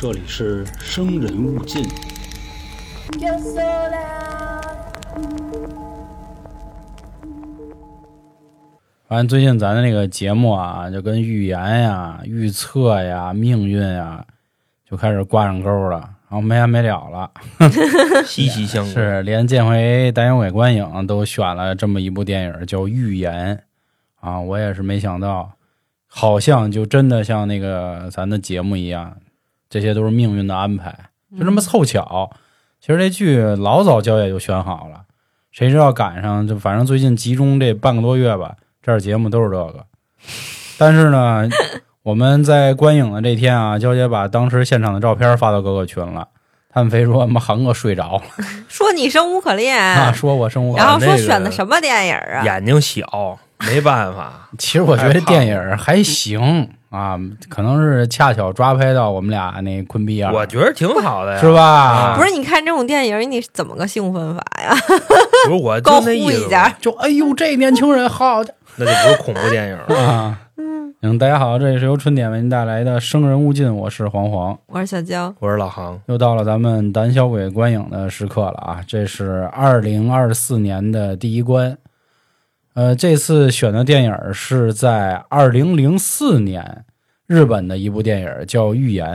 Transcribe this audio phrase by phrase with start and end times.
[0.00, 1.84] 这里是生人勿近。
[9.08, 14.24] 反正最近咱的那个节目啊，就跟预言呀、预测呀、命运呀，
[14.88, 17.28] 就开始挂上钩了，然后没完没了了。
[18.24, 18.94] 息息相关。
[18.94, 23.60] 是，连这回胆小鬼观影都选了这么一部电影，叫《预言》
[24.28, 25.54] 啊，我也是没想到，
[26.06, 29.16] 好像就真的像那个咱的节目一样，
[29.68, 30.94] 这些都是命运的安排，
[31.38, 32.30] 就这么凑巧。
[32.80, 35.02] 其实这剧老早焦野就选好了，
[35.50, 39.84] 谁知道赶上就反正最近集中这半个多月吧，这儿节目都是这个。
[40.78, 41.48] 但是呢，
[42.02, 46.28] 我们在观影的这天啊，娇姐把当时现场的照片发到各个群了，
[46.72, 48.22] 他们非说妈韩哥睡着了。
[48.68, 50.86] 说你生无可恋， 啊，说我生无可恋。
[50.86, 52.42] 然后说选的什么电影啊？
[52.44, 54.48] 眼睛小，没办法。
[54.56, 61.52] 其实我觉得电影还行啊，可能是恰巧抓拍到我们俩那坤逼样，我觉得挺好的呀，是？
[61.52, 61.62] 吧？
[61.62, 64.74] 啊不是，你看这种电影，你怎么个兴奋法呀？
[65.46, 68.42] 不是，我高呼就那意思一下，就哎呦，这年轻人好
[68.76, 69.96] 那就不是恐怖电影了。
[69.98, 70.38] 啊！
[71.00, 74.58] 嗯，大家好，这里是由春点为您带来的《生人勿近》，我是黄黄。
[74.66, 78.80] 我是小娇，我是老航，又到了咱们胆小鬼观影的时刻了啊！
[78.86, 81.76] 这是二零二四年的第一关。
[82.74, 86.84] 呃，这次选的电影是在二零零四年
[87.26, 89.06] 日本的一部电影，叫《预言》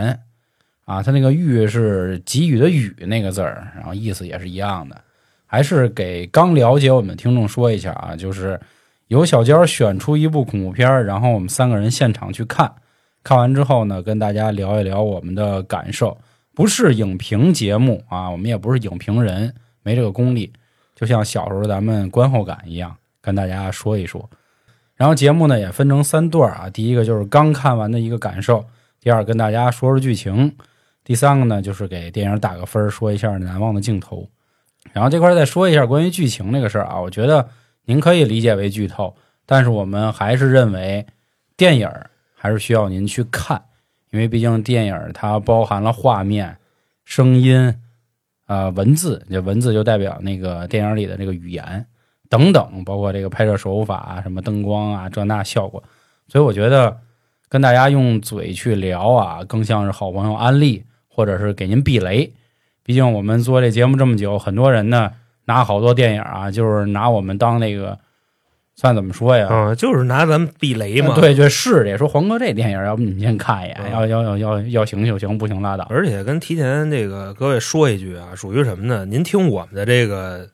[0.86, 5.00] 啊，它那个“预”是给予的“予”那个字儿，然后意思也是一样的。
[5.46, 8.60] 还是给刚了解我们的听众说一下啊，就是
[9.08, 12.74] 由小娇选出一部恐怖片儿，然后我们三个人现场去看，
[13.24, 16.18] 看完之后呢，跟大家聊一聊我们的感受。
[16.56, 20.52] 不是影评节目啊，我们也不是影评人，没这个功力。
[20.96, 24.30] 就像小时候咱们观后感一样，跟大家说一说。
[24.96, 28.64] 然后节目呢也分成三段啊，第一个就是刚看完的一个感受，
[29.00, 30.56] 第二跟大家说说剧情，
[31.04, 34.30] 第三个呢就是给电影打个分，说一下难忘的镜头。
[34.92, 37.50] 然后这块再说一下关于剧情这个事儿啊，我觉得
[37.86, 39.16] 您可以理解为剧透，
[39.46, 41.06] 但是我们还是认为
[41.58, 41.90] 电影
[42.36, 43.64] 还是需要您去看，
[44.12, 46.56] 因为毕竟电影它包含了画面、
[47.04, 47.74] 声音、
[48.46, 51.86] 呃文字，这文字就代表那个电影里的这个语言
[52.34, 55.84] 等等，包括这个拍摄手法啊、什么灯光啊这那效果，
[56.28, 56.98] 所以我觉得
[57.48, 62.34] 跟大家用嘴去聊啊，更像是好朋友安利，或者是给您避雷。
[62.82, 65.12] 毕竟我们做这节目这么久，很多人呢
[65.46, 68.00] 拿好多电影啊，就是拿我们当那个
[68.76, 69.48] 算怎么说呀？
[69.52, 75.86] 嗯，就是拿咱们避雷嘛。，对对是的，说黄哥这电影，要不你们先看一眼，嗯要要要要要行就行，不行拉倒。
[75.88, 79.06] 而且跟提前这个各位说一句啊，属于什么呢？
[79.06, 80.50] 您听我们的这个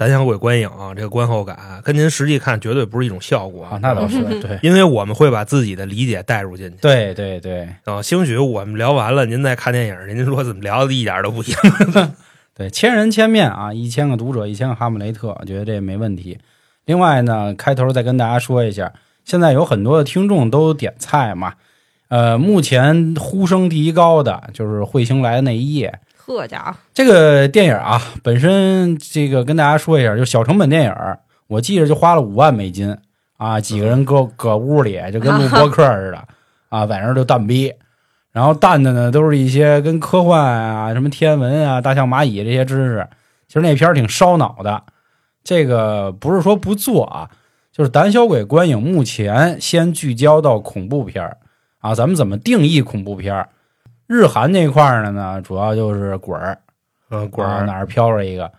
[0.00, 6.76] 胆小鬼观影、啊这个观后感，跟您实际看绝对不是一种效果啊，那倒是对 因为我们会把自己的理解带入进去。
[6.80, 12.12] 对对对啊，兴许我们聊完了，您再看电影，您说怎么聊的一点都不一样。
[12.56, 16.38] 对，千人千面啊，一千个读者，一千个哈姆雷特，我觉得这没问题。
[16.86, 18.90] 另外呢，开头再跟大家说一下，
[19.26, 21.52] 现在有很多的听众都点菜嘛，
[22.08, 26.00] 呃，目前呼声第一高的就是彗星来的那一夜，
[26.36, 30.94] 呵家伙，这个电影啊，本身这个跟大家说一下，就小成本电影，
[31.48, 32.96] 我记着就花了五万美金
[33.36, 36.24] 啊，几个人搁搁屋里就跟 录播客似的
[36.68, 37.72] 啊，晚上就蛋逼，
[38.32, 43.08] 然后蛋的呢都是一些跟科幻啊、什么天文啊、大象蚂蚁这些知识，
[43.48, 44.82] 其实那片儿挺烧脑的。
[45.42, 47.30] 这个不是说不做啊，
[47.72, 51.38] 就是胆小鬼观影目前先聚焦到恐怖片儿
[51.80, 53.48] 啊，咱们怎么定义恐怖片儿？
[54.10, 56.58] 日韩那块儿的呢，主要就是鬼儿，
[57.10, 58.50] 嗯，果啊，然哪儿飘着一个。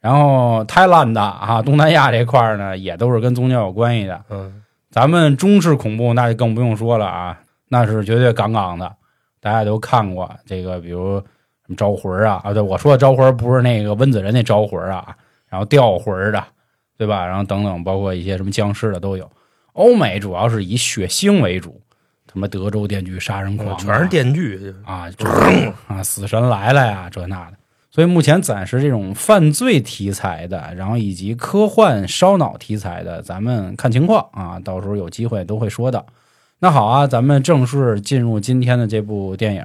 [0.00, 4.22] 然后泰兰的啊，东南亚这块儿呢，也都是跟宗教有关系的。
[4.28, 8.96] 嗯，咱们中式恐怖那就更不用说了啊，那是绝对杠杠的，
[9.40, 15.16] 大家都看过这个，比如什么招魂啊啊，对我说的招魂不是那个温子仁那招魂啊，
[15.48, 16.44] 然后吊魂的，
[16.98, 17.24] 对吧？
[17.26, 19.30] 然后等等，包括一些什么僵尸的都有。
[19.72, 21.80] 欧美主要是以血腥为主，
[22.32, 24.74] 什么德州电锯杀人狂、啊，全是电锯。
[24.84, 27.56] 啊，就是啊，死神来了呀，这那的。
[27.90, 36.04] 所以目前暂时这种犯罪题材的，然后以及科幻烧脑题材的，咱们看情况啊，到时候有机会都会说到。
[36.60, 39.64] 那好啊，咱们正式进入今天的这部电影。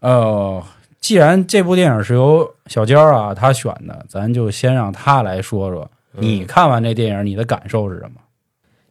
[0.00, 0.62] 呃，
[0.98, 8.20] 既然这部电影是由小娇啊他选的，咱就先让他来说说，你看完这电影你的感受是什么？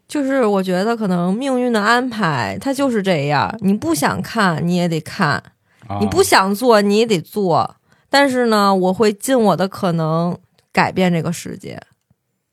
[0.09, 5.41] 就是我觉得可能命运的安排它就是这样，你不想看你也得看，
[5.87, 7.75] 啊、你不想做你也得做。
[8.09, 10.35] 但是呢，我会尽我的可能
[10.73, 11.79] 改变这个世界。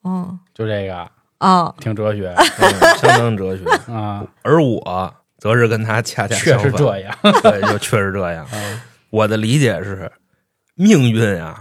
[0.05, 3.65] 嗯就这个啊，挺哲学 嗯相当哲学。
[3.93, 6.71] 啊，而我则是跟他恰恰确相反。
[6.71, 7.19] 实这样。
[7.43, 8.47] 对，就确实这样。
[8.53, 8.81] 嗯
[9.11, 10.13] 我的理解是，
[10.75, 11.59] 命运啊，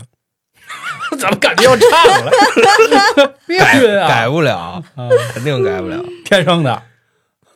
[1.18, 1.90] 怎么感觉要唱
[2.26, 2.32] 了？
[3.48, 4.58] 命改运啊，改不了，
[4.96, 6.04] 啊肯定改不了。
[6.24, 6.82] 天生的。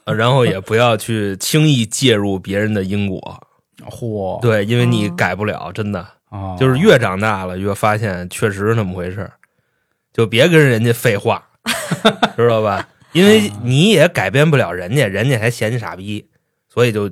[0.05, 3.39] 呃然后也不要去轻易介入别人的因果，
[3.91, 9.29] 嚯，对，因为你哦改不了，真的啊，就是越长大了越发现确实是那么回事
[10.11, 11.43] 就别跟人家废话，
[12.35, 12.87] 知道吧？
[13.11, 16.27] 因为你也改变不了人家，人家还嫌你傻逼，
[16.73, 17.09] 所以就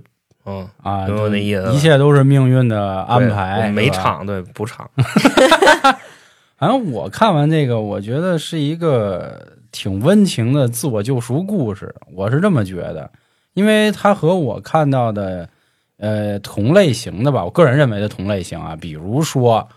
[0.47, 3.97] 嗯，啊，就那意思一切都是命运的安对排，我没是吧。
[3.97, 4.89] 唱，对，不场，
[6.57, 13.11] 反正我看完这个，我觉得是一个挺温情的自我救赎故事，我是这么觉得，
[13.53, 15.49] 因为它和我看到的
[15.97, 19.67] 呃同类型的吧，我个人认为的同类型啊，比如说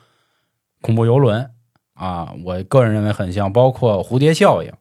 [0.80, 1.50] 恐怖游轮
[1.94, 4.72] 啊，我个人认为很像，包括蝴蝶效应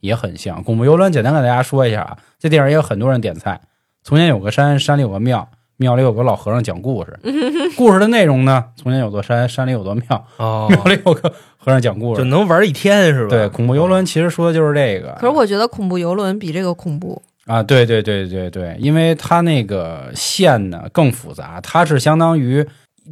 [0.00, 0.64] 也很像。
[0.64, 3.60] 恐怖游轮简单给大家说一下啊，这电影也有很多人点菜。
[4.04, 5.48] 从前有个山，山里有个庙，
[5.78, 7.18] 庙里有个老和尚讲故事。
[7.74, 12.28] 故事的内容呢，从前有座山，山里有座庙，哦，庙里有个和尚讲故就事。
[12.28, 13.30] 能玩一天是吧？
[13.30, 15.14] 对，恐怖游轮其实说的就是这个。
[15.18, 17.22] 可是我觉得恐怖游轮比这个恐怖。
[17.46, 22.66] 啊，对对对对对，因为它那个线呢更复杂，它是相当于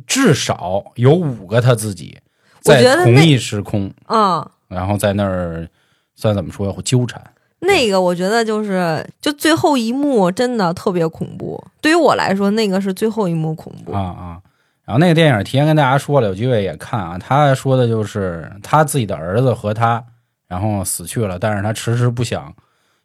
[0.06, 2.18] 至少有五个他自己
[2.66, 5.66] 我觉得那在同一时空，啊、然后在那儿
[6.14, 7.22] 算怎么说纠缠。
[7.62, 11.62] 那个我觉得就是，就最后一幕真的特别恐怖。
[11.80, 13.92] 对于我来说，那个是最后一幕恐怖。
[13.92, 14.38] 啊啊。
[14.84, 17.16] 然后那个电影提前跟大家说了，有机会也看啊。
[17.16, 20.04] 他说的就是他自己的儿子和他，
[20.48, 22.52] 然后死去了，但是他迟迟不想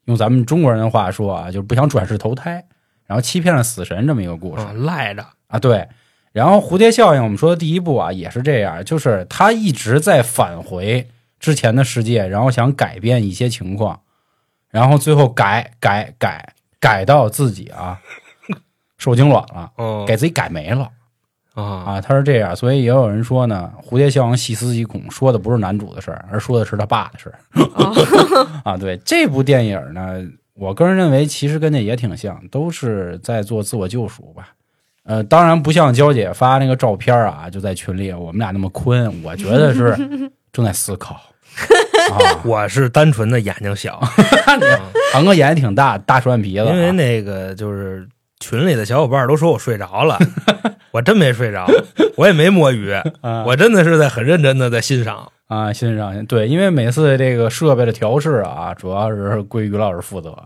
[0.05, 2.65] 用咱们中国人的话说啊，就是不想转世投胎，
[3.05, 4.65] 然后欺骗了死神这么一个故事。
[4.67, 5.87] 嗯，赖着，啊，对。
[6.33, 11.07] 然后蝴蝶效应，我们说的第一部啊，也是这样，就是他一直在返回
[11.39, 14.01] 之前的世界，然后想改变一些情况，
[14.71, 17.99] 然后最后改改改改到自己啊
[18.97, 20.89] 受精卵了，嗯，给自己改没了。
[21.53, 27.39] 啊，啊，他是这样，所以也有人说呢，蝴蝶效应细思极恐，说的不是男主的事儿，而说的是他爸的事儿。
[28.63, 28.77] 啊。
[28.77, 30.23] 对这部电影呢，
[30.53, 34.49] 我个人认为其实跟这也挺像，都是在做自我救赎吧。
[35.03, 39.97] 呃，当然不像娇姐发那个照片啊，就在群里我们俩那么坤，我觉得是
[40.53, 41.19] 正在思考
[42.11, 42.41] 啊。
[42.45, 43.99] 我是单纯的眼睛小，
[45.13, 48.07] 航哥眼睛挺大，大双眼皮子啊，因为那个就是
[48.39, 50.17] 群里的小伙伴都说我睡着了，
[50.91, 51.67] 我真没睡着，
[52.15, 55.31] 我也没摸鱼，啊我真的是在很认真的在欣赏。
[55.47, 60.37] 啊，欣赏对，因为每次这个设备的调试啊，主要是归于老师负责。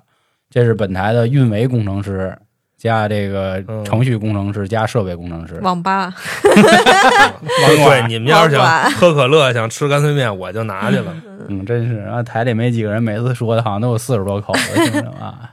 [0.50, 2.38] 这是本台的运维工程师
[2.82, 5.60] 加这个嗯程序工程师加设备工程师。
[5.62, 6.12] 网吧，
[6.42, 11.14] 对，你们要是想喝可乐，想吃干脆面，我就拿去了。
[11.48, 15.52] 嗯，真是啊，台里没几个人，每次说的好像都有四十多口子，听着啊。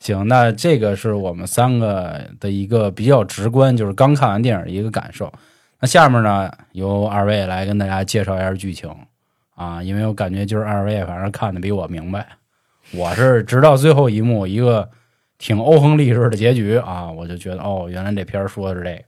[0.00, 5.32] 行，那这个是我们三个的一个比较直观，就是刚看完电影的一个感受。
[5.80, 8.94] 那下面呢，由二位来跟大家介绍一下剧情
[9.54, 12.26] 啊，因为我感觉就是二位反正看的比我明白，
[12.92, 14.86] 我是直到最后一幕一个
[15.38, 19.02] 挺欧亨利式的结局啊，我就觉得哦，原来这片儿说的是这个。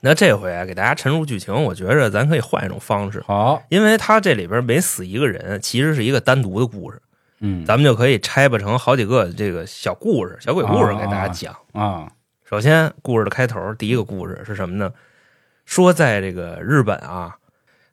[0.00, 7.00] 那这回啊，给大家陈述剧情，我觉着咱可以换一种方式，好，因为他这里边每死一个人，其实是一个单独的故事，
[7.40, 11.56] 嗯，咱们就可以拆吧成好几个这个小故事、小鬼故事给大家讲。
[11.72, 12.06] 啊，
[12.44, 14.92] 首先，故事的开头，第一个故事是什么呢？
[15.64, 17.36] 说在这个日本啊，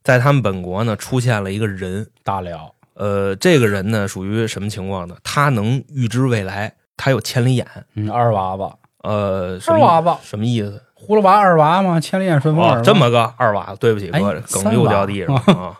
[0.03, 5.15] 在他们本国呢出现了一个人，大了，呃，这个人呢属于什么情况呢？
[5.23, 7.65] 他能预知未来，他有千里眼。
[7.95, 10.79] 嗯，二娃娃，呃，什么二娃娃什么意思？
[10.95, 15.79] 葫芦娃二娃嘛，千里眼顺风耳，，哦这么个二娃，对不起，哎哥，梗又掉地上了啊。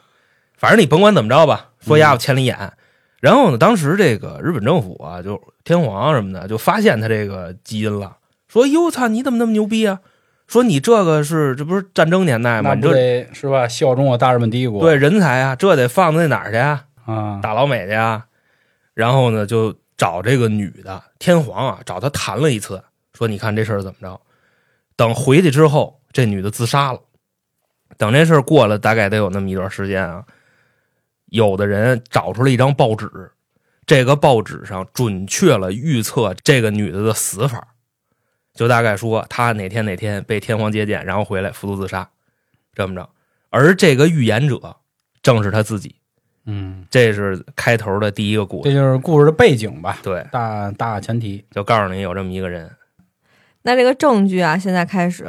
[0.58, 2.58] 反正你甭管怎么着吧，说丫有千里眼。
[3.20, 10.00] 然后呢，当时这个日本政府啊，就天皇什么的，就发现他这个基因了，说：“哟，操，你怎么那么牛逼啊？
[10.48, 12.74] 说你这个是这不是战争年代吗？
[12.74, 13.68] 那不你这得是吧？
[13.68, 16.86] 效忠我大日本帝国，对人才啊，这得放在哪儿去啊？
[17.06, 18.26] 啊，大老美去啊？”
[18.96, 24.20] 然后呢，就找这个女的天皇啊，找她谈了一次，说：“你看这事儿怎么着？”
[24.98, 27.00] 等回去之后，这女的自杀了。
[28.00, 30.26] 等这事儿过了，大概得有那么一段时间啊，
[31.28, 33.08] 有的人找出了一张报纸，
[33.86, 37.76] 这个报纸上准确了预测这个女的的死法，
[38.56, 42.10] 就大概说她哪天哪天被天皇接见，然后回来服毒自杀，
[42.74, 43.08] 这么着。
[43.52, 44.78] 而这个预言者
[45.22, 46.01] 正是他自己，
[46.46, 48.70] 嗯，这是开头的第一个故事。
[48.70, 51.46] 这就是故事的背景吧，对，大大前提。
[51.52, 52.70] 就告诉你有这么一个人，
[53.62, 55.28] 那这个证据啊，现在开始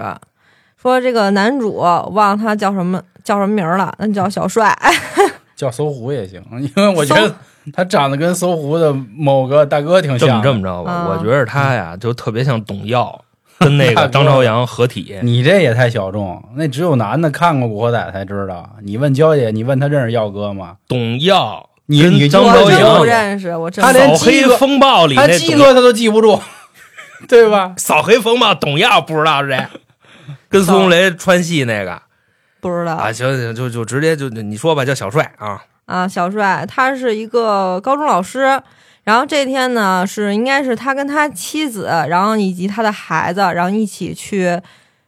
[0.77, 4.77] 说这个男主忘了他叫什么叫什么名了，那叫小帅。
[5.55, 7.33] 叫搜狐也行，因为我觉得
[7.73, 10.45] 他长得跟搜狐的某个大哥挺这么像的。
[10.45, 13.25] 这么着吧，啊我觉得他呀就特别像董耀，
[13.65, 15.17] 跟那个张朝阳合体。
[15.23, 18.69] 你这也太小众，那只有男的看过《古惑仔》才知道。
[18.83, 20.77] 你问娇姐，你问他认识耀哥吗？
[20.89, 26.41] 董耀你跟张朝阳不认识，我真他连扫黑风暴里他那董鸡哥他都记不住，
[27.29, 27.75] 对吧？
[27.77, 29.67] 扫黑风暴，董耀不知道是谁，
[30.49, 32.01] 跟孙红雷穿戏那个
[32.61, 38.63] 不知道啊，行行，就就直接就你说吧，叫小帅啊，啊，小帅他是一个高中老师，
[39.05, 44.61] 然后这天呢是应该是他跟他妻子，然后以及他的孩子，然后一起去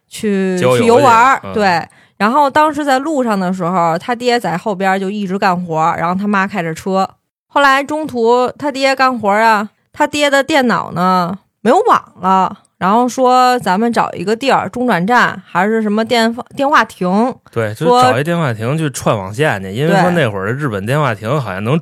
[0.08, 1.86] 去游去游玩对。
[2.16, 7.08] 然后当时在路上的时候，他爹在后边就一直干活，然后他妈开着车。
[7.46, 20.00] 后来中途他爹干活啊，他爹的电脑呢没有网了，然后说咱们找一个地儿，中转站还是什么电电话亭，对，就说找一电话亭去串网线去，因为对。
[20.00, 21.80] 说那会儿的日本电话亭好像能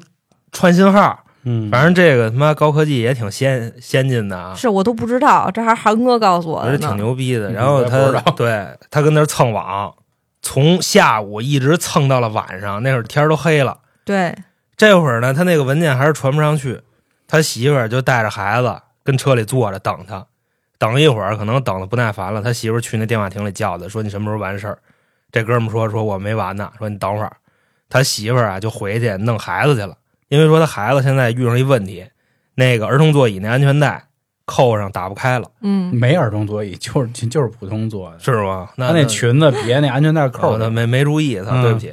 [0.51, 7.51] 串信号，嗯反正这个他妈高科技也挺先先进的啊，是我都不知道，这还是韩哥告诉我的挺牛逼的。
[7.51, 9.93] 嗯然后他对他跟那儿蹭网，
[10.41, 13.79] 从下午一直蹭到了晚上，那会儿天都黑了。
[14.05, 14.35] 对，
[14.77, 16.81] 这会儿呢，他那个文件还是传不上去，
[17.27, 20.27] 他媳妇儿就带着孩子跟车里坐着等他，
[20.79, 24.79] 等一会儿可能等的不耐烦了，他媳妇儿去那电话亭里叫他，说你什么时候完事儿？
[25.31, 27.33] 这哥们说说我没完呢，说你等会儿。
[27.89, 29.95] 他媳妇儿啊就回去弄孩子去了，
[30.33, 32.07] 因为说他孩子现在遇上一问题，
[32.55, 34.09] 那个儿童座椅那安全带
[34.47, 38.19] 扣上打不开了，嗯，没儿童座椅，就是就是普通座的。
[38.19, 38.71] 是吗？
[38.77, 41.93] 那他那裙子别那安全带扣的，哦没没注意，他，嗯对不起。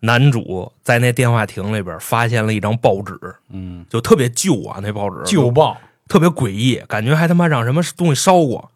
[0.00, 3.18] 男主在那电话亭里边发现了一张报纸，
[3.50, 5.76] 嗯，就特别旧啊，那报纸旧报，
[6.08, 8.70] 特别诡异，感觉还他妈让什么东西烧过。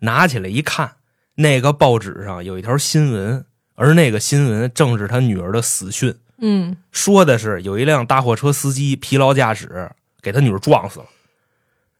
[0.00, 0.92] 拿起来一看，
[1.36, 3.44] 那个报纸上有一条新闻，
[3.76, 9.90] 而那个新闻正是他女儿的死讯，嗯，说的是有一辆大货车司机疲劳驾驶
[10.22, 11.06] 给他女儿撞死了。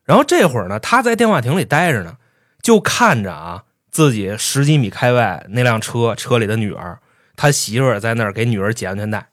[0.04, 2.16] 然后这会儿呢，他在电话亭里待着呢，
[2.62, 6.98] 就看着啊自己十几米开外那辆车车里的女儿，
[7.36, 9.28] 他媳妇儿在那儿给女儿解安全带，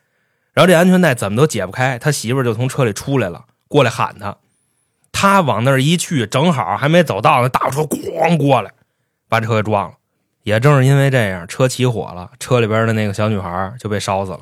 [0.53, 4.37] 然后这安全带怎么都解不开，他媳妇儿就从车里出来了，过来喊他，
[5.11, 8.71] 他往那儿一去，正好还没走到，那大货车咣过来，
[9.29, 9.95] 把车给撞了。
[10.43, 14.41] 也正是因为这样，车起火了，车里边的那个小女孩就被烧死了。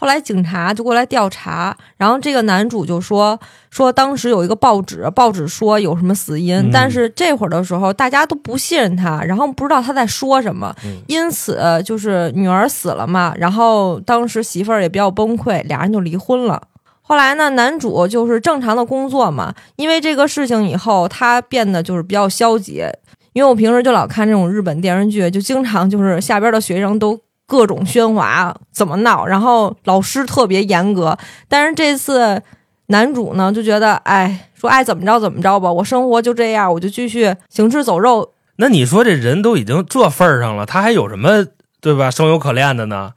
[0.00, 3.36] 后来警察就过来调查，然后这个男主就说
[3.68, 16.62] 说当时有一个报纸，报纸说有什么死因，嗯但是这会儿的时候大家都不信任他，然后不知道他在说什么，嗯因此就是女儿死了嘛，然后当时媳妇儿也比较崩溃，俩人就离婚了。
[17.02, 22.84] 后来呢，男主就是正常的工作嘛，因为这个事情以后，他变得就是比较消极。
[23.34, 31.16] 因为我平时就老看这种日本电视剧，就经常就是下边的学生都各种喧哗，怎么闹，然后老师特别严格。
[31.48, 32.42] 但是这次
[32.86, 38.34] 男主呢就觉得，哎，说爱怎么着怎么着吧，我生活就这样，我就继续行尸走肉。
[38.56, 41.46] 那你说这人都已经这份儿上了，他还有什么
[41.80, 42.10] 对吧？
[42.10, 43.14] 生有可恋的呢？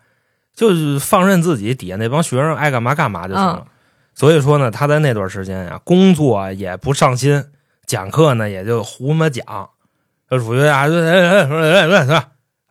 [0.56, 3.66] 就是放任自己底下那帮学生爱干嘛干嘛就行了。
[4.16, 7.44] 所以说呢，他在那段时间呀、工作也不上心，
[7.86, 9.44] 讲课呢也就胡他妈讲，
[10.30, 10.86] 就属于啊，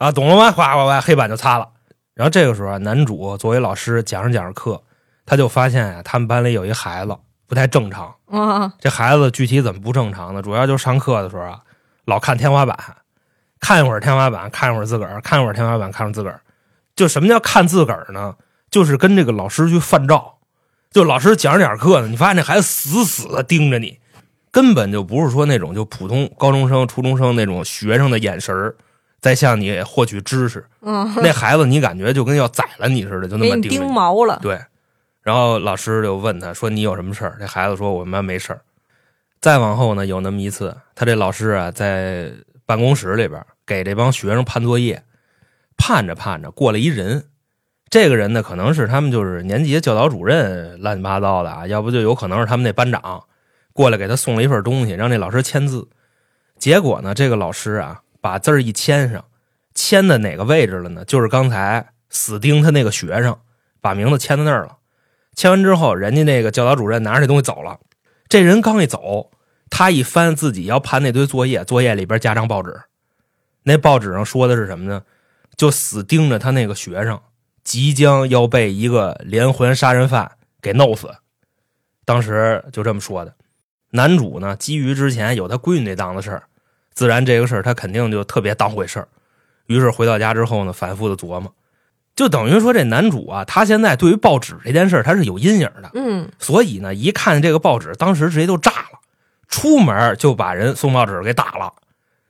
[0.01, 0.51] 啊，懂了吗？
[0.51, 1.69] 哗哗哗，黑板就擦了。
[2.15, 4.83] 然后这个时候啊，男主作为老师讲着讲着课，
[5.27, 7.15] 他就发现啊，他们班里有一孩子
[7.47, 8.15] 不太正常。
[8.31, 10.41] 啊，这孩子具体怎么不正常呢？
[10.41, 11.61] 主要就是上课的时候啊，
[12.07, 12.75] 老看天花板，
[13.61, 16.41] 看一会儿天花板，看一会儿自个儿，看一会儿天花板，看会儿自个儿。
[16.97, 18.37] 就什么叫看自个儿呢？
[18.71, 20.39] 就是跟这个老师去犯照。
[20.91, 23.99] 就老师讲着讲着课呢，你发现这孩子死死的盯着你，
[24.51, 28.75] 根本就不是说那种就普通高中生、初中生那种学生的眼神儿
[29.21, 30.65] 在向你获取知识。
[30.81, 33.95] 嗯，那孩子你感觉就跟要宰了你似的，就那给你盯么盯。
[33.95, 34.39] 毛了。
[34.43, 34.61] 对，
[35.23, 38.63] 然后老师就问他说：“你有什么事儿？”这孩子说：“我们班没事儿。”
[39.41, 42.31] 再往后呢，有那么一次，他这老师啊在
[42.67, 45.03] 办公室里边给这帮学生判作业，
[45.79, 47.25] 判着判着过来一人，
[47.89, 53.25] 这个人呢可能是他们就是年级的教导主任，乱七八糟的啊，要不就有可能是他们那班长
[53.73, 55.89] 过来给他送了一份东西，让那老师签字。
[56.59, 59.25] 结果呢，这个老师啊把字儿一签上，
[59.75, 61.05] 签的哪个位置了呢？
[61.05, 63.39] 就是刚才死盯他那个学生。
[63.83, 64.77] 把名字签在那儿了。
[65.35, 67.81] 签完之后，人家那个教导主任拿着这东西走了。
[68.29, 69.31] 这人刚一走，
[69.71, 72.79] 他一翻自己要判那堆作业，作业里边加张报纸。
[73.63, 75.03] 那报纸上说的是什么呢？
[75.57, 77.19] 就死盯着他那个学生，
[77.65, 81.09] 即将要被一个连环杀人犯给弄死。
[82.05, 83.35] 当时就这么说的。
[83.93, 86.43] 男主呢，基于之前有他闺女那档子事儿，
[86.95, 89.09] 自然这个事儿他肯定就特别当回事儿。
[89.67, 91.53] 于是回到家之后呢，反复的琢磨。
[92.17, 98.99] 就等于说这男主啊，他现在对于报纸这件事儿他是有阴影的，嗯所以呢，一看这个报纸，当时直接就炸了，
[99.49, 101.73] 出门就把人送报纸给打了。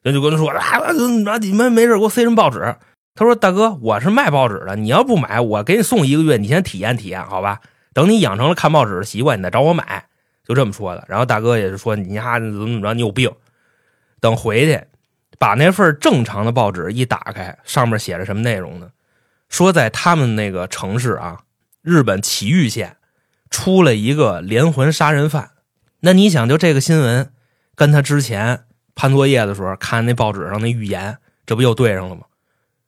[0.03, 2.75] 人就跟他说：“啊，你们没事给我塞什么报纸？”
[3.15, 7.61] 他说：“大哥，我是卖报纸的，你要不买，我给你送一个月，你先体验体验，好吧？
[7.93, 10.07] 等你养成了看报纸的习惯，你再找我买。”
[10.47, 11.05] 就这么说的。
[11.09, 13.31] 然后大哥也是说：“你丫怎么怎么着，你有病。”
[14.21, 14.81] 等回去，
[15.39, 18.91] 把那份正常的报纸一打开，上面写着什么内容呢？
[19.49, 21.41] 说在他们那个城市啊，
[21.83, 22.97] 日本崎玉县
[23.51, 25.51] 出了一个连环杀人犯。
[26.01, 27.33] 那你想，就这个新闻，
[27.75, 32.23] 跟他之前判作业的时候看那报纸上那预言，这不又对上了吗？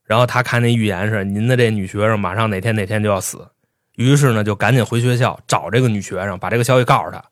[0.04, 3.48] 然后他看那预言是您的这女学生马上哪天哪天就要死，
[3.96, 7.24] 于是呢就赶紧回学校找这个女学生，把这个消息告诉她，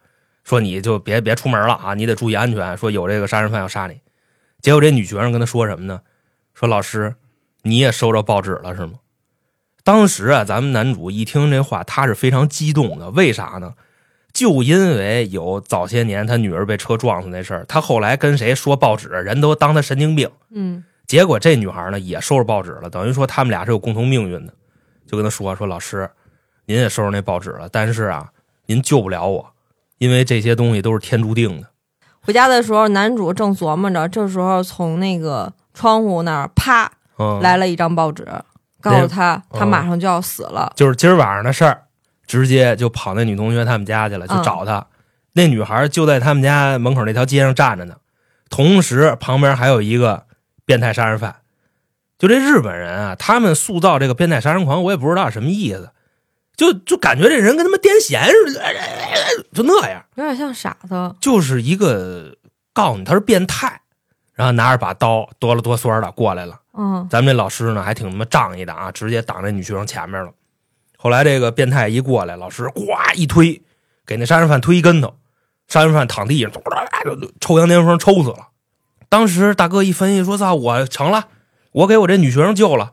[0.44, 2.76] 说你就别别出门了啊，你得注意安全。
[2.76, 4.00] 说有这个杀人犯要杀你。
[4.60, 6.00] 结果这女学生跟他说什么呢？
[6.54, 7.14] 说老师，
[7.62, 8.94] 你也收着报纸了是吗？
[9.82, 13.10] 当时啊，咱们男主一听这话，他是非常激动的。
[13.10, 13.74] 为啥呢？
[14.32, 20.30] 就因为有早些年他女儿被车撞死那事儿，他后来跟谁说报纸，人都当他神经病。
[20.50, 24.54] 嗯结果这女孩呢也收着报纸了，等于说他们俩是有共同命运的。
[25.06, 26.08] 就跟他说说老师，
[26.66, 28.30] 您也收着那报纸了，但是啊，
[28.66, 29.52] 您救不了我，
[30.00, 31.68] 因为这些东西都是天注定的。
[32.22, 38.26] 回家的时候，男主正琢磨着，这时候从那个窗户那儿啪嗯，来了一张报纸，
[38.80, 40.72] 告诉他他马上就要死了。
[40.74, 41.82] 就是今儿晚上的事儿，
[42.26, 44.86] 直接就跑那女同学他们家去了，就找她。
[45.34, 47.96] 那女孩就在他们家门口那条街上站着呢，
[48.48, 50.24] 同时旁边还有一个
[50.64, 51.36] 变态杀人犯。
[52.18, 55.90] 就这日本人啊，他们塑造这个变态杀人狂，我也不知道什么意思，
[56.60, 58.62] 就就感觉这人跟他妈癫痫似的，
[59.54, 61.14] 就那样，有点像傻子。
[61.18, 62.36] 就是一个
[62.74, 63.80] 告诉你他是变态，
[64.34, 66.60] 然后拿着把刀哆了哆嗦的过来了。
[66.74, 70.30] 嗯咱们这老师呢还挺他妈仗义的啊，直接挡在女学生前面了。
[70.98, 72.82] 后来这个变态一过来，老师呱
[73.14, 73.62] 一推，
[74.04, 75.16] 给那杀人犯推一跟头，
[75.66, 76.52] 杀人犯躺地上，
[77.40, 78.48] 抽羊癫疯抽死了。
[79.08, 81.28] 当时大哥一分析说：“操，我成了，
[81.72, 82.92] 我给我这女学生救了。”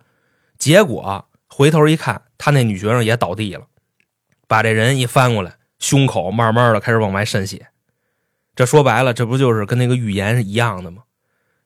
[0.58, 3.66] 结果回头一看，他那女学生也倒地了，
[4.48, 7.68] 把这人一翻过来，胸口慢慢的开始往外渗血。
[8.56, 11.04] 这说白了，这不就是跟那个预言是一样的吗？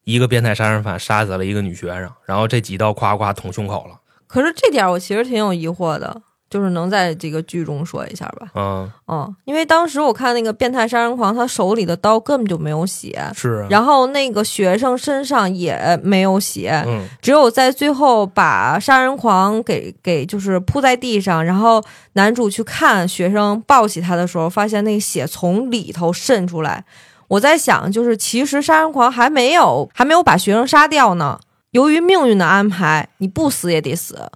[0.03, 4.01] 一个变态杀人犯杀死了一个女学生，然后这几刀夸夸捅胸口了。
[4.27, 8.47] 可是这点我其实挺有疑惑的，就是能在这个剧中说一下吧？
[8.55, 21.81] 嗯，嗯，因为当时我看那个变态杀人狂，他手里的刀根本就没有血，是啊，然后那个学生身上也没有血，嗯，只有在最后把杀人狂给给就是铺在地上，然后
[22.13, 26.83] 男主去看学生抱起他的时候，发现那个血从里头渗出来。
[27.29, 31.39] 我在想，就是其实杀人狂还没有还没有把学生杀掉呢。
[31.71, 34.29] 由于命运的安排，你不死也得死。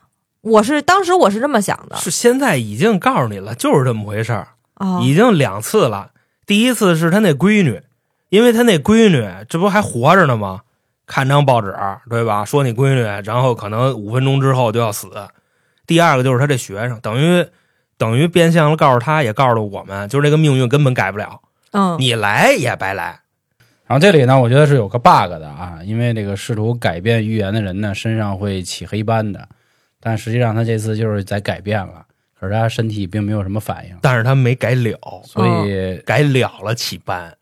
[0.45, 6.12] 我是当时我是这么想的是现在已经告诉你了，就是这么回事儿，啊，已经两次了。
[6.45, 7.81] 第一次是他那闺女，
[8.29, 10.62] 因为他那闺女这不还活着呢吗？
[11.08, 11.75] 看张报纸，
[12.10, 12.45] 对吧？
[12.45, 15.10] 说你闺女，然后可能五分钟之后就要死。
[15.88, 17.47] 第二个就是他这学生，等于
[17.97, 23.21] 等于变相的告诉他，也告诉了我们，就是这个命运根本改不了，嗯你来也白来。
[23.88, 29.47] 然后这里呢，我觉得是有个 bug 的啊，因为这个试图改变预言的人呢，身上会起黑斑的，
[30.06, 32.06] 但实际上他这次就是在改变了，
[32.39, 37.36] 可是他身体并没有什么反应，但是他没改了，所以、改了了起斑。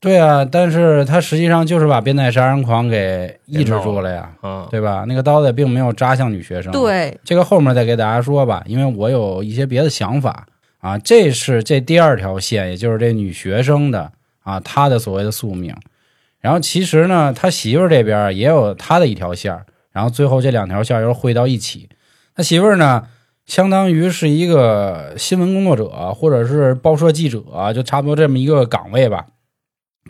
[0.00, 5.06] 对啊，但是他实际上就是把变态杀人狂给抑制住了呀，嗯，对吧？
[5.08, 10.46] 那个刀子并没有扎向女学生，，对，这个后面再给大家说吧，因为我有一些别的想法
[10.80, 10.98] 啊。
[10.98, 14.12] 这是这第二条线，也就是这女学生的
[14.42, 15.74] 啊，她的所谓的宿命。
[16.38, 21.88] 然后其实呢，他媳妇儿这边也有他的一条线儿然后最后这两条线儿又汇到一起。
[22.34, 23.06] 他媳妇儿呢，
[23.46, 29.26] 相当于是一个新闻工作者或者是报社记者，就差不多这么一个岗位吧。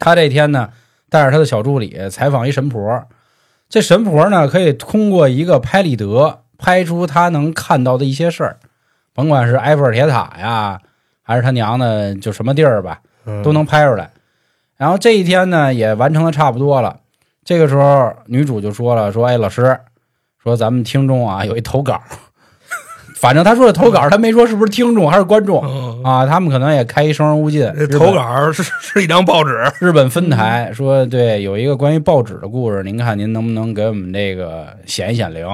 [0.01, 0.71] 他这天呢，
[1.11, 3.05] 带着他的小助理采访一神婆，
[3.69, 8.59] 这神婆呢，可以通过一个拍立得拍出他能看到的一些事儿，
[9.13, 10.81] 甭管是埃菲尔铁塔呀，
[11.23, 14.11] 还是他娘的就什么地儿吧，嗯都能拍出来。
[14.77, 17.01] 然后这一天呢，也完成的差不多了。
[17.45, 19.79] 这个时候，女主就说了：“说，哎，老师，
[20.43, 22.01] 说咱们听众啊有一投稿，
[23.17, 26.27] 反正他说的投稿，他没说是不是听众还是观众嗯啊。
[26.27, 35.47] 他们可能也开一生人勿近，这投稿是是一张报纸，日本分台说，对，有一个关于报纸的故事，您看您能不能给我们这个显一显灵？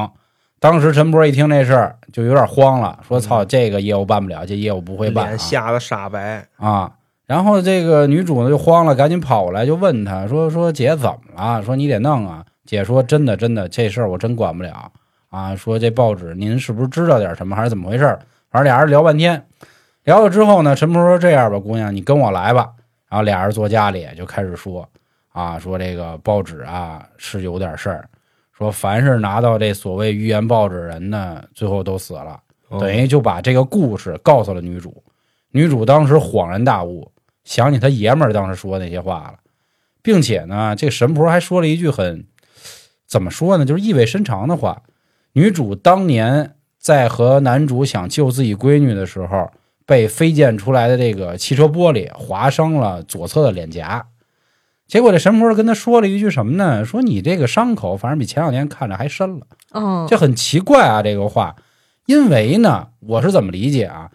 [0.61, 6.47] 当时陈波一听这事儿就有点慌了，说：“操，这个业务办不了，这业务不会办、啊。”脸吓得煞白。
[6.57, 6.91] 啊。
[7.31, 11.63] 然后这个女主呢就慌了，赶紧跑过来就问他说：“说姐怎么了？
[11.63, 14.91] 说你得弄啊。”姐说：“真的真的，这事儿我真管不了
[15.29, 18.05] 啊，说这报纸您是不是知道点什么，还是怎么回事？
[18.51, 19.47] 反正俩人聊半天，
[20.03, 22.69] 聊了之后呢，陈婆说这样吧，姑娘你跟我来吧。
[23.09, 24.85] 然后俩人坐家里就开始说
[25.31, 28.09] 啊，说这个报纸啊是有点事儿，
[28.53, 32.41] 说凡是拿到这所谓预言报纸人呢，最后都死了。
[32.81, 35.01] 等于就把这个故事告诉了女主。
[35.53, 37.11] 女主当时恍然大悟，
[37.45, 39.35] 想起他爷们儿当时说那些话了，
[40.03, 42.27] 并且呢，这神婆还说了一句很
[43.07, 44.83] 怎么说呢，就是意味深长的话。
[45.33, 49.51] 女主当年在和男主想救自己闺女的时候，
[49.87, 54.09] 被飞溅出来的这个汽车玻璃划伤了左侧的脸颊。
[54.87, 56.85] 结果这神婆跟他说了一句什么呢？
[56.85, 59.47] 说你这个伤口反正比前两天看着还深了。
[59.71, 61.55] 哦，这很奇怪啊，这个话，
[62.07, 64.11] 因为呢，我是怎么理解啊？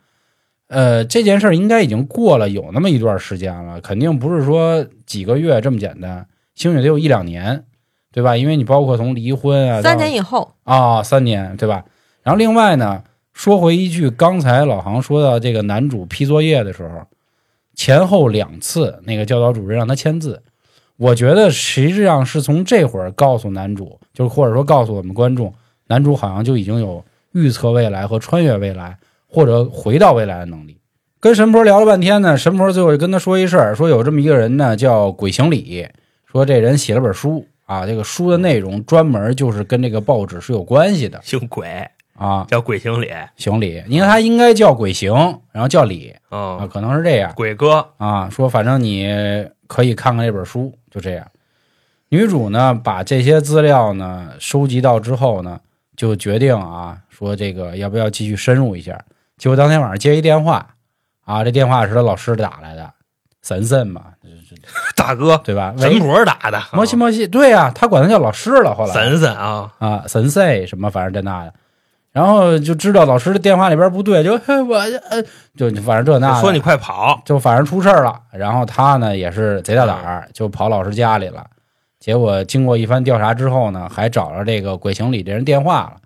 [0.67, 7.63] 呃，这件事儿应该已经过了有那么一段时间了，肯定不是说几个月这么简单，兴许得有一两年，
[8.11, 8.35] 对吧？
[8.35, 11.85] 因为你包括从离婚啊，三年以后，啊、三年，对吧？
[12.23, 17.05] 然后另外呢，说回一句，刚才老航说到这个男主批作业的时候，
[17.75, 20.41] 前后两次那个教导主任让他签字，
[20.97, 25.53] 我觉得实际上是从这会儿告诉男主，就是或者说告诉我们观众，
[25.87, 28.97] 男主好像就已经有预测未来和穿越未来
[29.27, 30.79] 或者回到未来的能力。
[31.19, 35.87] 跟神婆聊了半天呢，神婆最后就跟他说一事儿，说有这么一个人呢，叫鬼行礼，
[36.25, 42.45] 说这人写了本书啊，这个书的内容专门就是跟这个报纸是有关系的姓鬼，啊。
[42.47, 45.13] 叫鬼行礼行礼，因为他应该叫鬼行，
[45.51, 48.29] 然后叫礼啊，啊，可能是这样鬼哥啊。
[48.29, 49.07] 说反正你
[49.65, 51.25] 可以看看这本书，就这样。
[52.09, 55.59] 女主呢，把这些资料呢收集到之后呢，
[55.97, 59.03] 就决定啊，说这个要不要继续深入一下。
[59.37, 60.65] 结果当天晚上接一电话
[61.25, 62.91] 啊，这电话是他老师打来的，
[63.41, 64.03] 神神嘛，
[64.95, 65.73] 大哥，对吧？
[65.77, 68.73] 神喂，婆打的，摩西摩西，对呀、他管他叫老师了。
[68.73, 71.53] 后来神神啊，啊，神赛什么，反正这那的，
[72.11, 75.21] 然后就知道老师的电话里边不对，就嘿我呃，
[75.57, 78.19] 就反正这那的说你快跑，就反正出事儿了。
[78.31, 81.45] 然后他呢也是贼大胆儿，就跑老师家里了。
[81.99, 85.97] 结果经过一番调查之后呢，还找着这个鬼行里这人电话了。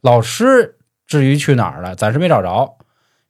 [0.00, 2.76] 老师至于去哪儿了，暂时没找着。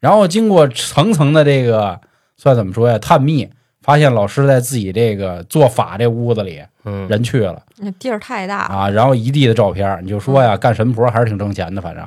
[0.00, 2.00] 然后经过层层的这个
[2.36, 3.48] 算怎么说呀，探秘，
[3.80, 7.62] 发现老师在自己这个做法这屋子里嗯，人去了。
[7.78, 12.06] 那地儿太大，啊，然后一地的照片，你就说呀，干神婆还是挺挣钱的，反正。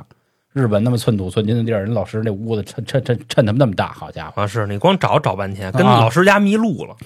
[0.54, 4.42] 日本那么寸土寸金的地儿，人老师那屋子趁趁趁趁他们那么大，好家伙！
[4.42, 6.00] 啊，是你光找找半天，跟啊。
[6.00, 6.96] 老师家迷路了，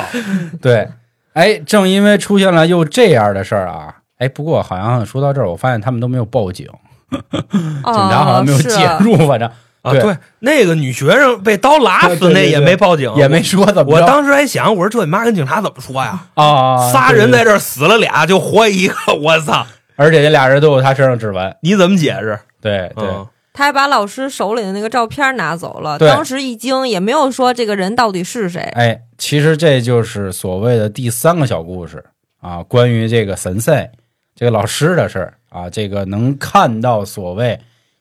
[0.62, 0.88] 对，
[1.34, 6.66] 哎，正因为出现了又这样的事儿啊，哎，不过好像说到这儿，我发现他们都没有报警，
[7.10, 9.48] 警 警察好像没有介入，反正
[9.82, 16.26] 啊，对对，那个女学生被刀拉死，那也没报警，也没说怎么着我当时还想，我说这你妈跟警察怎么说呀？
[16.34, 19.66] 啊，仨人在这儿死了俩，就活一个， 我操！
[19.94, 22.38] 而且这俩人都有他身上指纹，你怎么解释？
[22.60, 23.06] 对对。
[23.06, 28.60] 嗯，他还把老师手里的那个照片拿走了，当时一惊，也没有说这个人到底是谁。
[28.74, 32.04] 哎，其实这就是所谓的第三个小故事
[32.42, 33.92] 啊，关于这个神赛
[34.34, 37.58] 这个老师的事儿啊，这个能看到所谓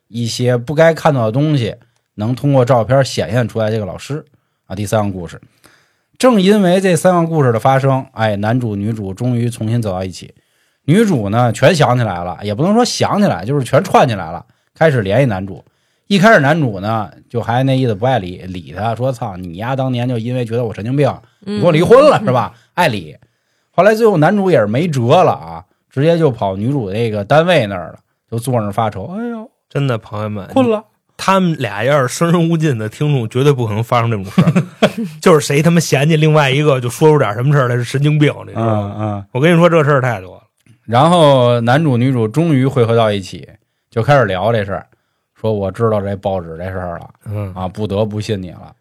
[0.10, 1.74] 一些不该看到的东西，
[2.16, 3.72] 能通过照片显现出来。
[3.72, 4.26] 这个老师
[4.66, 5.40] 啊，第三个故事，
[6.18, 10.34] 正因为这三个故事的发生，哎，男主女主终于重新走到一起。
[10.84, 15.64] 女主呢，全想起来了，也不能说想起来，就是全串起来了，开始联系男主。
[16.08, 21.10] 一开始男主呢，就还那意思不爱理理他，说：“操你丫当年就因为觉得我神经病，
[21.46, 22.54] 嗯你跟我离婚了是吧？
[22.74, 23.18] 爱理。”
[23.72, 25.65] 后来最后男主也是没辙了啊，
[25.96, 30.84] 直接就跑女主那个单位那儿了，就坐那儿发愁：“哎呦，真的，朋友们，困了。
[31.16, 34.52] 他们俩要是生人勿近的听众，绝对不可能发生这种事儿。
[35.22, 38.96] 就是谁他妈嫌弃另外一个，就说出点什么事儿来是神经病，你知道嗯吗？
[39.00, 39.26] 嗯。
[39.32, 40.44] 我跟你说，这事儿太多了。
[40.84, 43.48] 然后男主女主终于汇合到一起，
[43.90, 44.86] 就开始聊这事儿，
[45.34, 48.74] 说我知道这报纸这事儿了嗯，啊，不得不信你了。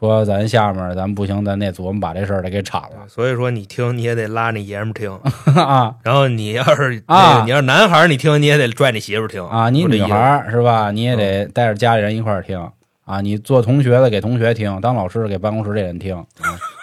[0.00, 5.12] 说咱下面咱不行，咱得琢磨把这事儿得给铲了所以说你听你也得拉那爷们儿听，
[5.54, 9.68] 啊然后你要是啊你要是男孩儿，你听你也得拽你媳妇儿听啊！
[9.70, 10.90] 你女孩儿是吧？
[10.90, 12.58] 你也得带着家里人一块儿听
[13.04, 13.20] 啊！
[13.20, 16.26] 你做同学的给同学听，当老师的给办公室这人听，啊、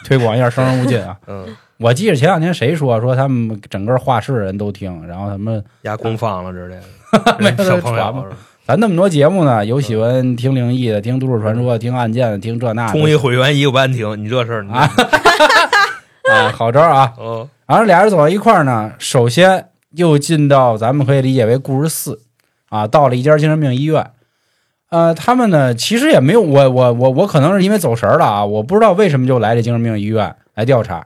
[0.05, 1.17] 推广一下生人勿近啊！
[1.27, 1.45] 嗯，
[1.77, 6.75] 我记得前两天谁说说他们整个画室人都听，然后他们压公放了之类
[7.11, 8.25] 的， 没有小朋友
[8.67, 14.91] 咱那么多节目呢，有喜欢听灵异的，听都市传说，听案件的，听这那的充一会员一个班听，你这事儿你啊
[16.29, 17.13] 啊， 好招啊！
[17.17, 22.19] 嗯然后俩人走到一块儿呢，首先又进到咱们可以理解为故事四
[22.67, 24.05] 啊，到了一家精神病医院。
[24.89, 31.05] 呃，他们呢其实也没有我我我我可能是因为走神儿了啊，我不知道为什么就来这精神病医院来调查，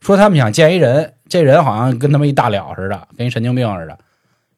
[0.00, 3.96] 说他们想见一人，这人好像跟他们一大了似的，跟一神经病似的。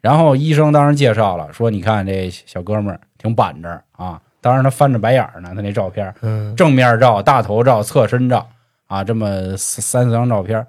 [0.01, 8.49] 然后医生当时介绍了，说你看这小哥们儿挺板正啊，当时他翻着白眼儿呢，他那照片，嗯，正面照、大头照、侧身照
[8.87, 10.65] 啊，这么三三四张照片，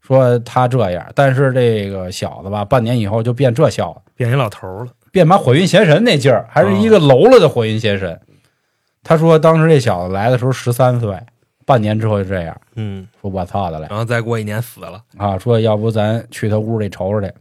[0.00, 4.90] 说他这样，但是这个小子吧，半年以后就变这小子，变一老头了。
[5.12, 8.20] 变把火云邪神那劲儿，还是一个喽了的火云邪神。
[9.04, 11.16] 他说当时这小子来的时候十三岁，
[11.64, 15.00] 半年之后就这样，嗯，说我操的嘞然后再过一年死了。
[15.16, 15.38] 啊！
[15.38, 17.32] 说要不咱去他屋里瞅瞅去。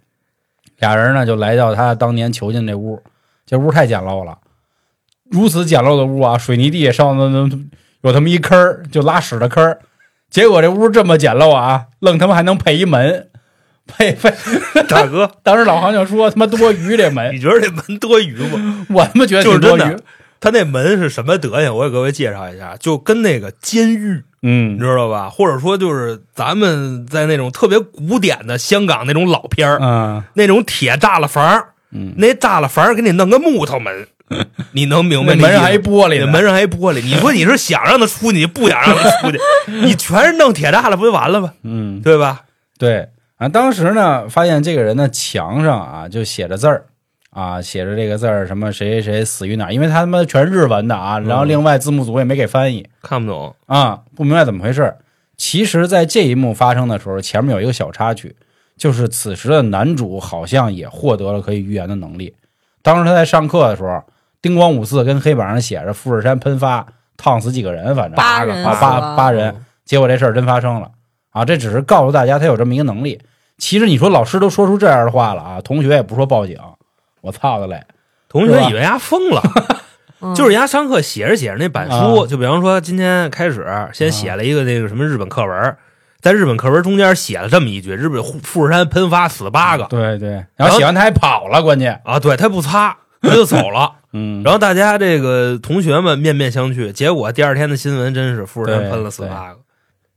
[0.84, 3.02] 俩人呢就来到他当年囚禁这屋，
[3.46, 4.38] 这屋太简陋了，
[5.32, 7.70] 如此简陋的屋啊，水泥地上头能
[8.02, 9.80] 有他妈一坑儿，就拉屎的坑儿。
[10.30, 13.30] 结果这屋这么简陋啊，愣他妈还能配一门，
[13.88, 14.34] 配配。
[14.90, 18.86] 大哥，当时老黄就说他妈多余这门， 你觉得这门多余吗？
[18.90, 19.96] 我他妈觉得就是挺多余。
[20.42, 21.74] 他那门是什么德行？
[21.74, 24.76] 我给各位介绍一下，就跟那个监狱，嗯。
[24.76, 25.30] 你知道吧？
[25.30, 30.24] 或者说就是咱们在那种特别古典的香港那种老片儿，嗯。
[30.36, 34.08] 那种铁栅栏房，嗯，那栅栏房给你弄个木头门，
[34.74, 39.40] 你能明白那门上还玻璃门上还一玻璃，你说你是想让他出去，你不想让他出去，
[39.72, 41.52] 你全是弄铁栅栏，不就完了吗？
[41.64, 42.02] 嗯。
[42.02, 42.42] 对吧？
[42.78, 43.08] 对。
[43.38, 46.86] 啊，当时呢发现这个人的墙上啊就写着字儿
[47.34, 54.96] 啊，写着这个字儿什么谁谁谁死于哪儿，因为他他妈全是日文的啊，然后另外字幕组也没给翻译看不懂，啊，不明白怎么回事。
[55.36, 58.36] 其实，在这一幕发生的时候，前面有一个小插曲，
[58.78, 62.36] 就是此时的男主好像也获得了可以预言的能力。
[62.82, 64.04] 当时他在上课的时候，
[64.42, 66.86] 叮咣五四跟黑板上写着富士山喷发，
[67.18, 70.92] 烫死几个人，反正八个啊八八人，结果这事儿真发生了
[71.32, 71.44] 啊！
[71.44, 73.20] 这只是告诉大家他有这么一个能力。
[73.58, 76.58] 其实你说老师都说出这样的话了啊，同学也不说报警，
[77.24, 77.82] 我操的嘞！
[78.28, 79.42] 同学以为丫疯了。
[80.22, 85.76] 嗯 就是人家上课写着写着那板书，就比方说今天开始先写了一个那个什么日本课文，
[86.22, 93.96] 在日本课文中间写了这么一句：日本富富士山喷发死八个对对，然后写完他还跑了，关键，啊，对他不擦，他就走了。
[94.16, 99.60] 嗯，然后大家这个同学们面面相觑，结果第二天的新闻真是富士山喷了死八个。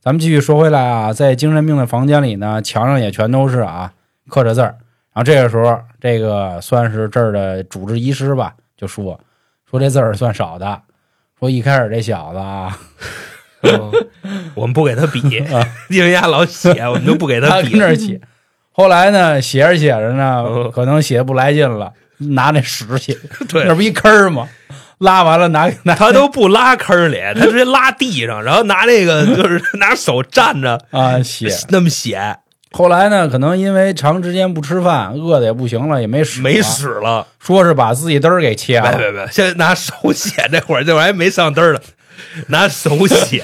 [0.01, 3.90] 咱们继续说回来啊，在精神病的房间里呢，墙上也全都是啊
[4.29, 4.77] 刻着字儿。
[5.16, 9.18] 然后这个时候，这个算是这儿的主治医师吧，就说
[9.70, 10.79] 说这字儿算少的，
[11.40, 12.79] 说一开始这小子啊，
[13.64, 13.90] 嗯
[14.55, 15.20] 我们不给他比，
[15.88, 18.20] 因为人家老写，我们就不给他比跟那儿写。
[18.72, 23.16] 后来呢，写着写着呢，嗯可能写不来劲了，拿那屎写，
[23.48, 24.46] 对那不一坑儿吗？
[24.98, 31.48] 拉完了拿拿他都不拉坑里，他直接拉地上，然后拿那个就是拿手蘸着啊写。
[31.70, 32.37] 那么写，
[32.76, 37.26] 后来呢，可能因为长时间不吃饭，饿的也不行了，也没屎，没，屎了。
[37.40, 38.90] 说是把自己嘚儿给切了。
[38.90, 41.80] 别别别，现在拿手写，这会儿这会儿还没上嘚儿呢，
[42.48, 43.42] 拿手写，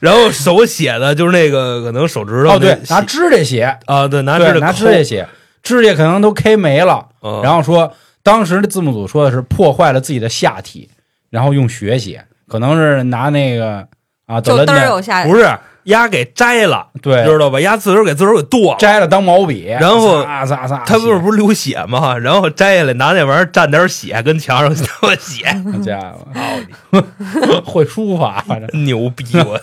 [0.00, 5.26] 然后手写的就是那个可能手指头哦，对，拿指甲写，啊，对，拿，指甲拿指甲写，
[5.62, 7.06] 指甲可能都 K 没了。
[7.22, 7.90] 抠，然后说，
[8.22, 10.90] 当时的字幕组说的是破坏了自己的下体，
[11.30, 13.88] 然后用血写，可能是拿那个
[14.26, 15.48] 啊，就嘚儿德伦的有下不是
[15.84, 17.60] 丫给摘了，对知道吧？
[17.60, 18.78] 鸭自个儿给自个儿给剁了。
[18.78, 22.16] 摘了当毛笔，然后撒撒撒，他不是不是流血吗？
[22.16, 27.02] 然后摘下来拿那玩意儿蘸点血，跟墙上他妈写，好家伙
[27.40, 29.24] 操会书法，反正 牛逼！
[29.38, 29.60] 我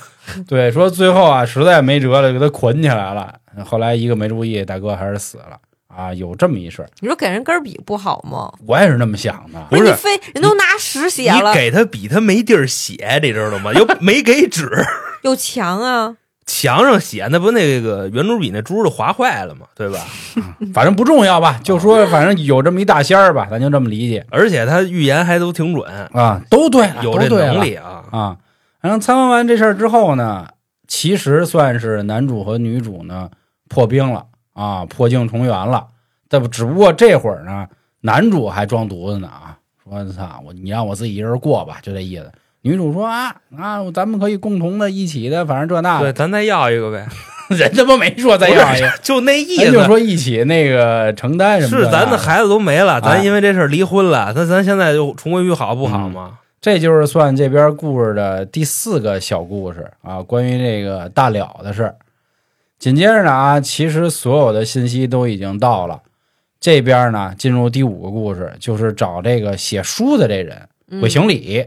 [0.48, 3.34] 对，说最后啊，实在没辙了，给他捆起来了。
[3.66, 5.58] 后来一个没注意，大哥还是死了
[6.00, 8.52] 啊，有这么一事儿，你说给人根笔不好吗？
[8.66, 9.60] 我也是那么想的。
[9.70, 13.74] 不是你非人都拿屎写了，你给他笔，他没地儿写，你知道吗？
[13.74, 14.70] 又没给纸，
[15.24, 19.66] 有墙啊，墙上写那不那个圆珠笔那珠都划坏了吗？
[19.76, 20.00] 对吧？
[20.74, 28.04] 反正不重要吧，就说反正有这么一大仙儿吧，咱就这么理解而且他预言还都挺准，啊，都对了，有这能力啊。
[28.12, 28.38] 啊。
[28.82, 30.48] 然后参观完这事儿之后呢，
[30.88, 33.30] 其实算是男主和女主呢
[33.68, 34.26] 破冰了
[34.60, 35.88] 啊，破镜重圆了。
[36.28, 37.68] 但不，只不过这会儿呢，
[38.02, 42.32] 男主还装犊子呢啊，说操我你让我自己一人过吧，就这意思。
[42.62, 47.08] 女主说啊啊，咱们可以共同的一起的，反正这那对，的，咱再要一个呗，
[47.56, 49.84] 人他妈没说再要一个，就那意思就。
[49.86, 56.38] 说一起那个承担什么是咱的孩子都没了，哎咱因为这事儿离婚了，那咱现在就重归于好不好吗？
[56.62, 61.96] 这就是算这边故事的第四个小故事啊，关于这个大了的事儿。
[62.80, 66.02] 紧接着呢啊，其实所有的信息都已经到了。
[66.62, 71.66] 这边呢，进入第五个故事，就是找这个写书的这人嗯韦行礼。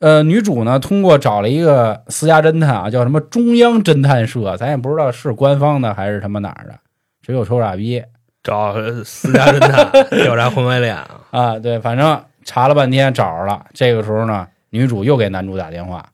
[0.00, 6.74] 呃，女主呢，通过找了一个私家侦探啊，叫什么中央侦探社，咱也不知道是官方的还是他妈哪儿的，
[7.22, 8.02] 只有臭傻逼
[8.42, 9.90] 找私家侦探
[10.22, 11.58] 调查婚外恋啊，啊。
[11.58, 13.64] 对，反正查了半天找着了。
[13.72, 16.06] 这个时候呢，女主又给男主打电话，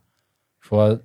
[0.60, 0.96] 说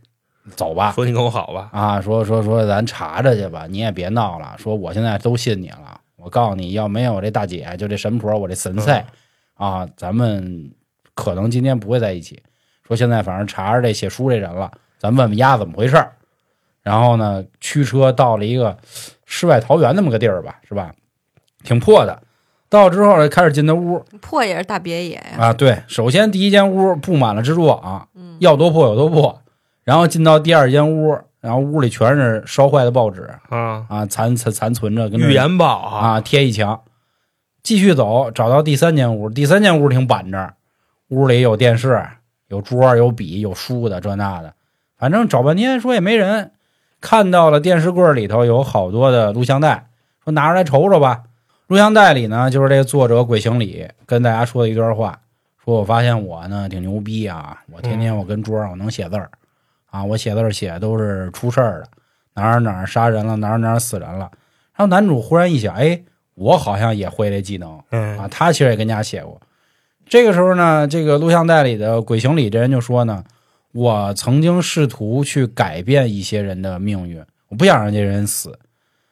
[0.55, 4.55] 走吧，说你跟我好吧，啊，说说说咱查查去吧，你也别闹了。
[4.58, 9.05] 说我现在都信你了，我我告诉你要没有这大姐，就这神婆，我这神菜、
[9.53, 10.71] 啊，咱们
[11.13, 12.41] 可能今天不会在一起。
[12.88, 16.13] 说现在反正查着这写书这人了，咱问问丫怎么回事儿。
[16.81, 18.75] 然后呢，驱车到了一个
[19.25, 20.95] 世外桃源那么个地儿吧，是吧？
[21.63, 22.19] 挺破的。
[22.69, 29.43] 到之后呢，开始进那屋破也是大别野呀，啊，对，首先第一间屋布满了蜘蛛网，嗯，要多破有多破。
[29.86, 36.82] 然后进到第二间屋，然后屋里全是烧坏的报纸啊，啊，残残残存着，跟那预言报啊，啊贴一墙。
[37.63, 40.52] 继续走，找到第三间屋，第三间屋挺板正，
[41.10, 42.06] 屋里有电视、
[42.48, 44.54] 有桌、有笔、有书的这那的，
[44.98, 46.52] 反正找半天说也没人。
[47.02, 49.89] 看到了电视柜里头有好多的录像带，
[50.24, 51.24] 说拿出来瞅瞅吧。
[51.67, 55.19] 录像带里呢，就是这个作者鬼行礼跟大家说的一段话，
[55.63, 59.30] 说我发现我呢挺牛逼啊，我天天我跟桌上我能写字儿，
[59.95, 61.88] 啊，我写字儿写都是出事儿的，
[62.34, 64.29] 哪儿哪儿杀人了，哪儿哪儿死人了。
[64.75, 66.01] 然后男主忽然一想，哎，
[66.34, 69.39] 我好像也会这技能嗯啊，他其实也跟家写过。
[70.05, 73.23] 这个时候呢，这个录像带里的鬼行李这人就说呢，
[73.71, 78.60] 我曾经试图去改变一些人的命运，我不想让这人死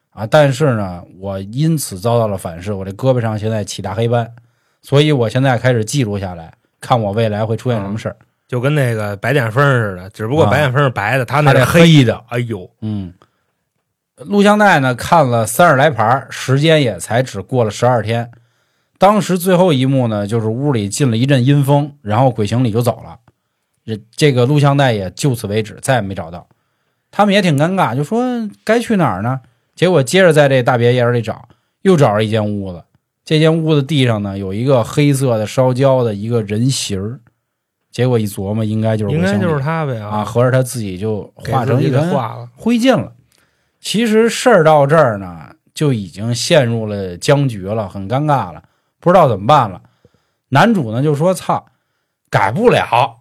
[0.09, 4.29] 啊，但是呢，我因此遭到了反噬，我这胳膊上现在起大黑斑，
[4.81, 8.17] 所以我现在开始记录下来，看我未来会出现什么事儿。
[8.53, 13.11] 就跟那个白癜风似的，只不过啊白癜风是白的，他那是黑的，哎呦，嗯，
[14.17, 18.29] 录像带呢看了三十来盘，时间也才只过了十二天。
[18.99, 23.17] 当时最后一幕呢，就是屋里进了一阵阴风，然后鬼行礼就走了，
[23.83, 26.47] 这这个录像带也就此为止，再也没找到。
[27.09, 28.23] 他们也挺尴尬，就说
[28.63, 29.41] 该去哪儿呢？
[29.73, 31.49] 结果接着在这大别野里找，
[31.81, 32.83] 又找着一间屋子。
[33.25, 37.19] 这间屋子地上呢有一个黑色的烧焦的一个人形儿，
[37.93, 43.13] 结果一琢磨，应该就是应该就是鬼行礼他呗啊，合着他自己就化成一团化，灰烬了。
[43.79, 48.63] 其实事儿到这儿呢，就已经陷入了僵局了，很尴尬了，
[48.99, 49.81] 不知道怎么办了。
[50.49, 51.67] 男主呢就说：“操，
[52.29, 53.17] 改不了，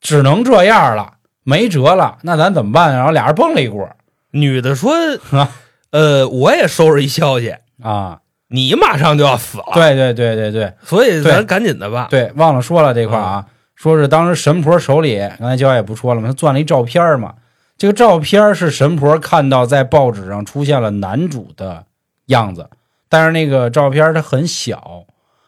[0.00, 3.88] 只能这样了，没辙了，那咱怎么办？”然后俩人蹦了一锅
[4.32, 4.92] 女的说
[5.30, 5.50] 啊，
[5.90, 8.20] 呃，我也收拾一消息，啊！
[8.48, 12.08] 你马上就要死了，对对对对对所以咱赶紧的吧。
[12.10, 17.34] 对，忘了说了这块儿啊，说是当时神婆手里，刚才焦也不说了嘛，她攥了一照片嘛。
[17.76, 21.84] 这个照片是神婆看到在报纸上出现了男主的
[22.26, 22.70] 样子，
[23.08, 25.04] 但是那个照片它很小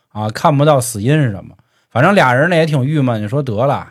[0.08, 1.54] 啊，看不到死因是什么。
[1.88, 3.86] 反正俩人呢也挺郁闷，就说得了，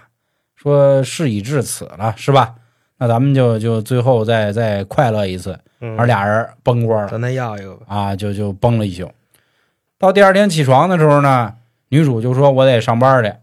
[0.55, 2.55] 说事已至此了，是吧？
[2.97, 7.07] 那咱们就就最后再再快乐一次，嗯，而俩人崩锅了。
[7.07, 7.85] 咱再要一个吧。
[7.87, 9.09] 啊，就就崩了一宿。
[9.97, 11.53] 到第二天起床的时候呢，
[11.87, 13.33] 女主就说：“我得上班去。”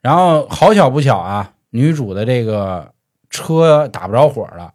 [0.00, 2.92] 然后好巧不巧啊，女主的这个
[3.28, 4.72] 车打不着火了，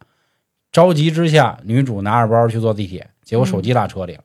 [0.71, 4.21] 着急之下，女主拿着包去坐地铁，结果手机落车里了。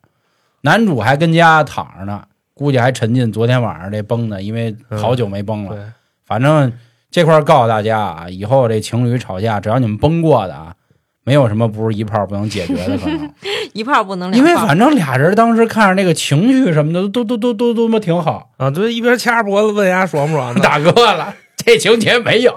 [0.62, 5.74] 男主还跟家躺着呢，估计还沉浸昨天晚上这崩呢，因为好久没崩了。
[5.74, 5.84] 对，
[6.26, 6.70] 反正
[7.10, 10.76] 这块儿告诉大家啊，以后这情侣吵架，只要你们崩过的啊，
[11.24, 13.30] 没有什么不是一炮不能解决的可能。
[13.72, 18.50] 一炮不能两因为反正俩人当时看着那个情绪什么的，都都都都都他妈挺好。
[18.56, 20.61] 啊，都，一边掐着脖子问人家爽不爽的。
[20.61, 22.56] 大哥了，这情节没有。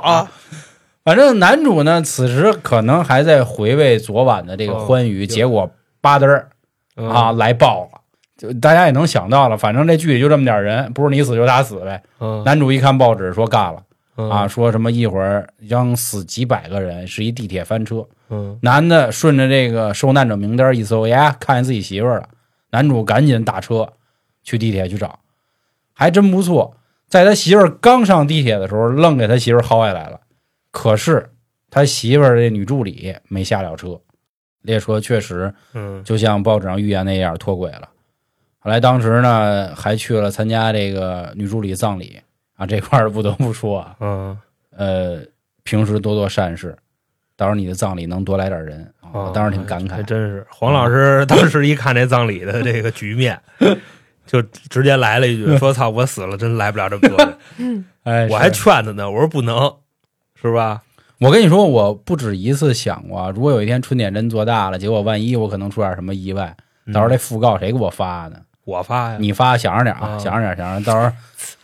[1.04, 6.50] 反正男主呢，此时可能还在回味昨晚的这个欢愉，哦结果吧嘚儿
[6.96, 8.00] 嗯啊来爆了。
[8.38, 12.02] 就大家也能想到了，反正这剧里就这么点人，不是你死就他死呗。
[12.20, 13.82] 嗯男主一看报纸说干了
[14.16, 18.06] 嗯啊，说什么一会儿将死几百个人，是一地铁翻车。
[18.30, 22.30] 嗯男的顺着这个受难者名单一搜，呀，看见自己媳妇儿了。
[22.72, 23.94] 男主赶紧打车
[24.44, 25.20] 去地铁去找，
[25.94, 26.76] 还真不错。
[27.08, 30.20] 在他媳妇儿刚上地铁的时候，愣给他媳妇儿薅下来了。
[30.72, 31.30] 可是
[31.70, 34.00] 他媳妇儿这女助理没下了车，
[34.64, 37.90] 列车确实嗯就像报纸上预言那样脱轨了。
[38.58, 42.20] 后来当时呢，还去了参加这个女助理葬礼
[42.64, 44.38] 啊，这块儿不得不说啊，嗯
[44.76, 45.22] 呃，
[45.64, 46.76] 平时多做善事，
[47.36, 49.92] 到时候你的葬礼能多来点人啊，我当时挺感慨。
[49.96, 50.46] 还真是。
[50.50, 53.40] 黄老师 当时一看这葬礼的这个局面，
[54.26, 57.86] 就直接来了一句说：“操，我死了，真来不了这么多人。
[58.04, 59.76] 哎，”我还劝他呢，我说不能，
[60.42, 60.82] 是吧？
[61.20, 66.56] 我跟你说，我不止一次想过，如果有一天春点真做大了，结果万一我可能出点什么意外，
[66.94, 68.38] 到时候这讣告谁给我发呢？
[68.66, 71.14] 我发呀，你发想着点啊，啊想着点，想着到时候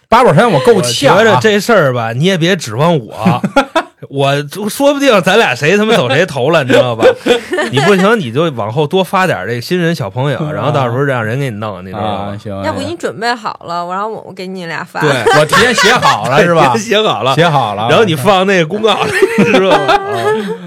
[0.09, 1.19] 八宝山我够我呛、啊。
[1.19, 3.41] 觉着这事儿吧，你也别指望我，
[4.09, 4.35] 我
[4.67, 7.05] 说不定咱俩谁他妈走谁头了，你知道吧？
[7.71, 14.99] 你不行，你就往后多发点这个新人小朋友，然后到时候让人给你弄，你知道啊，行，要不你准备好了，我让我我给你俩发。
[14.99, 16.73] 对，我提前写好了是吧？
[16.77, 19.11] 写好了，写好了，然后你放那个公告里，
[19.53, 19.93] 知道吗？
[19.93, 19.99] 啊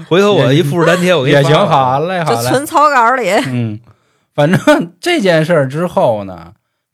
[0.07, 3.29] 回头我一复制粘贴，我给你也行，好嘞，好嘞，就存草稿里。
[3.47, 3.79] 嗯，
[4.35, 6.49] 反正这件事儿之后呢，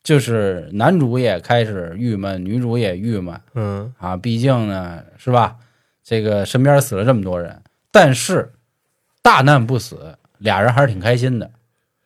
[0.09, 4.17] 就是男主也开始郁闷，女主也郁闷嗯啊。
[4.17, 5.55] 毕竟呢，是吧？
[6.03, 8.51] 这个身边死了这么多人，但是
[9.21, 11.51] 大难不死，俩人还是挺开心的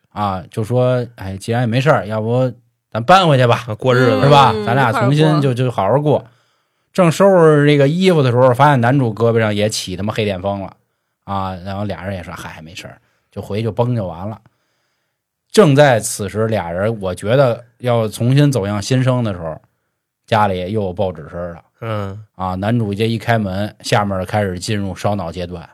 [0.10, 0.44] 啊。
[0.52, 2.52] 就说，哎，既然也没事儿，要不
[2.92, 4.52] 咱搬回去吧，啊过日子是吧？
[4.54, 6.26] 嗯咱俩重新就就好好过。
[6.92, 10.76] 正收拾这个衣服的时候，发现男主胳膊上也起他妈黑点风了
[11.24, 11.56] 啊！
[11.64, 12.98] 然后俩人也说：“嗨，没事儿，
[13.32, 14.42] 就回去就崩就完了。”
[15.54, 19.56] 正在此时，俩人我觉得要重新走向新生的时候，
[20.26, 22.56] 家里又有报纸声了嗯啊！
[22.56, 25.70] 男主这一开门，下面开始进入烧脑阶段。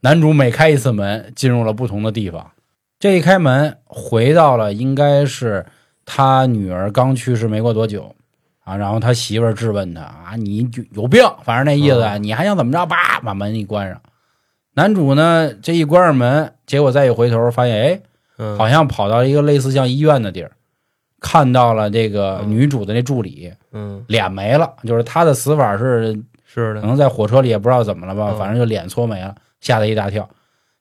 [0.00, 2.50] 男主每开一次门，进入了不同的地方。
[2.98, 5.64] 这一开门，回到了应该是
[6.04, 8.12] 他女儿刚去世没过多久
[8.64, 12.84] 啊，然后他媳妇儿质问他啊，你有病，反正那意思，嗯你还想怎么着？
[12.86, 14.00] 叭，把门一关上。
[14.74, 18.00] 男主呢，这一关上门，结果再一回头，发现哎，
[18.38, 20.50] 嗯，好像跑到一个类似像医院的地儿，
[21.20, 22.50] 看到了这个嗯。
[22.50, 24.04] 女主的那助理嗯。
[24.08, 26.12] 脸没了，就是她的死法是
[26.44, 28.38] 是的，可能在火车里也不知道怎么了吧，嗯。
[28.38, 30.28] 反正就脸搓没了，吓他一大跳。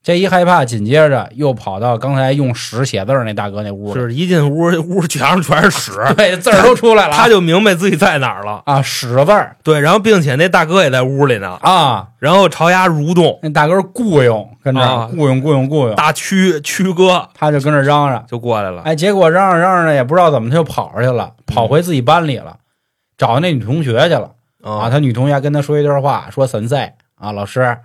[0.06, 8.62] 这一害怕，紧接着又跑到刚才用屎写字儿那大哥那屋里，是一进屋屋墙上全是屎， 对，字儿都出来了，他就明白自己在哪儿了。
[8.66, 9.58] 啊屎字儿。
[9.64, 15.10] 对，然后并且那大哥也在屋里呢，啊，然后朝丫蠕动，那大哥雇佣跟这儿啊。
[15.12, 17.28] 雇佣雇佣雇佣，大屈屈哥。
[17.34, 18.84] 他就跟这儿嚷嚷，就过来了。
[18.84, 22.58] 哎，结果嚷嚷嚷嚷也不知道怎么他就跑出去了，跑回自己班里了，
[23.18, 24.30] 找那女同学去了。
[24.62, 27.76] 啊，啊，他女同学跟他说一段话，说神赛啊，老师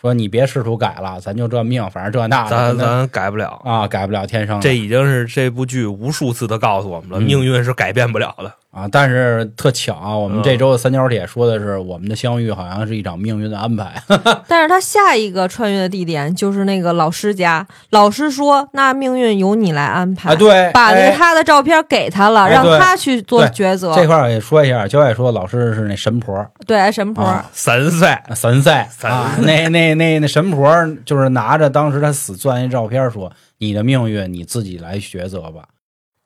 [0.00, 8.52] 说你别试图改了，咱就这命，反正这那的，咱咱改不了，啊改不了天生这已经是这部剧无数次的告诉我们了，嗯命运是改变不了的。
[8.78, 8.88] 啊。
[8.90, 14.00] 但是特巧啊，我们嗯这周的三角铁说的是我们的相遇好像是一场命运的安排。
[14.46, 23.94] 但是他下一个穿越的地点就是那个老师家，老师说那命运由你来安排，啊，对，把他的照片给他了，让他去做抉择。
[23.94, 30.68] 这块儿也说一下，焦爱说老师是那神婆对神婆，啊神赛，神赛神啊，那那那那神婆
[31.04, 35.62] 就是拿着当时他死钻那照片说：“你的命运你自己来抉择吧。”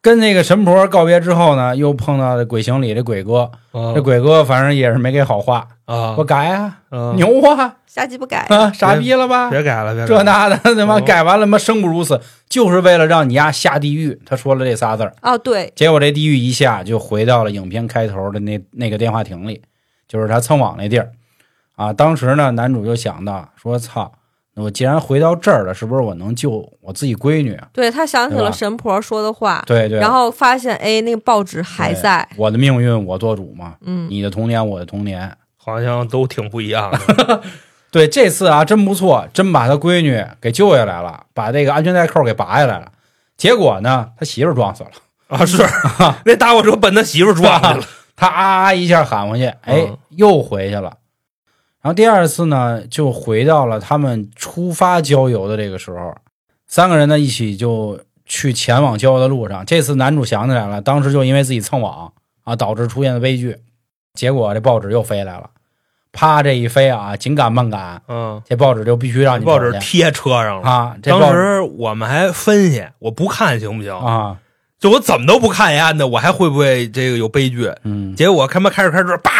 [0.03, 3.95] 跟那个神婆告别之后呢，又碰到这鬼行里这鬼哥，啊。
[3.95, 6.17] 这鬼哥反正也是没给好话，啊。
[6.19, 7.13] 我改啊，啊。
[7.15, 8.39] 牛啊，瞎鸡巴改。
[8.49, 9.49] 啊，傻逼了吧？
[9.49, 14.21] 别改了，别改这了那的，他妈哦改完了，妈生不如死，就是为了让你丫下地狱。
[14.27, 19.63] 他说了这仨字儿，哦，对，结果这地狱一下就回到了影片开头的那那个电话亭里，
[20.09, 21.13] 就是他蹭网那地儿。
[21.77, 21.93] 啊。
[21.93, 24.22] 当时呢，男主就想到说：“操，那
[24.55, 26.51] 我既然回到这儿了，是不是我能救
[26.81, 32.29] 我自己闺女啊对他想起了神婆说的话？”，对对，然后发现哎，那个报纸还在。
[32.37, 35.31] 我的命运我做主嘛，嗯，你的童年我的童年。
[35.65, 37.41] 好像都挺不一样的。
[37.93, 42.91] 对，这次啊真不错，真把他闺女给救下来了，把这个安全带扣给拔下来了。
[43.37, 44.91] 结果呢，他媳妇儿撞死了。
[45.29, 45.63] 啊，是
[46.27, 47.87] 那大货车奔他媳妇儿撞去了。
[48.17, 50.93] 他啊啊一下喊回去，哎嗯，又回去了。
[51.83, 56.15] 然后第二次呢，就回到了他们出发郊游的这个时候，
[56.67, 59.67] 三个人呢一起就去前往郊游的路上。
[59.67, 62.13] 这次男主想起来了，当时就因为自己蹭网
[62.45, 63.59] 啊，导致出现的悲剧。
[64.15, 65.51] 结果这报纸又飞来了，
[66.13, 70.71] 啪这一飞啊，紧赶慢赶，嗯，这报纸就必须让你报纸贴车上了。
[70.71, 70.97] 啊。
[71.03, 73.93] 这当时我们还分析，我不看行不行？
[73.93, 74.37] 啊，
[74.79, 77.73] 就我怎么都不看呀的，我还会不会这个有悲剧？
[77.85, 79.33] 嗯结果他妈开始开始，叭，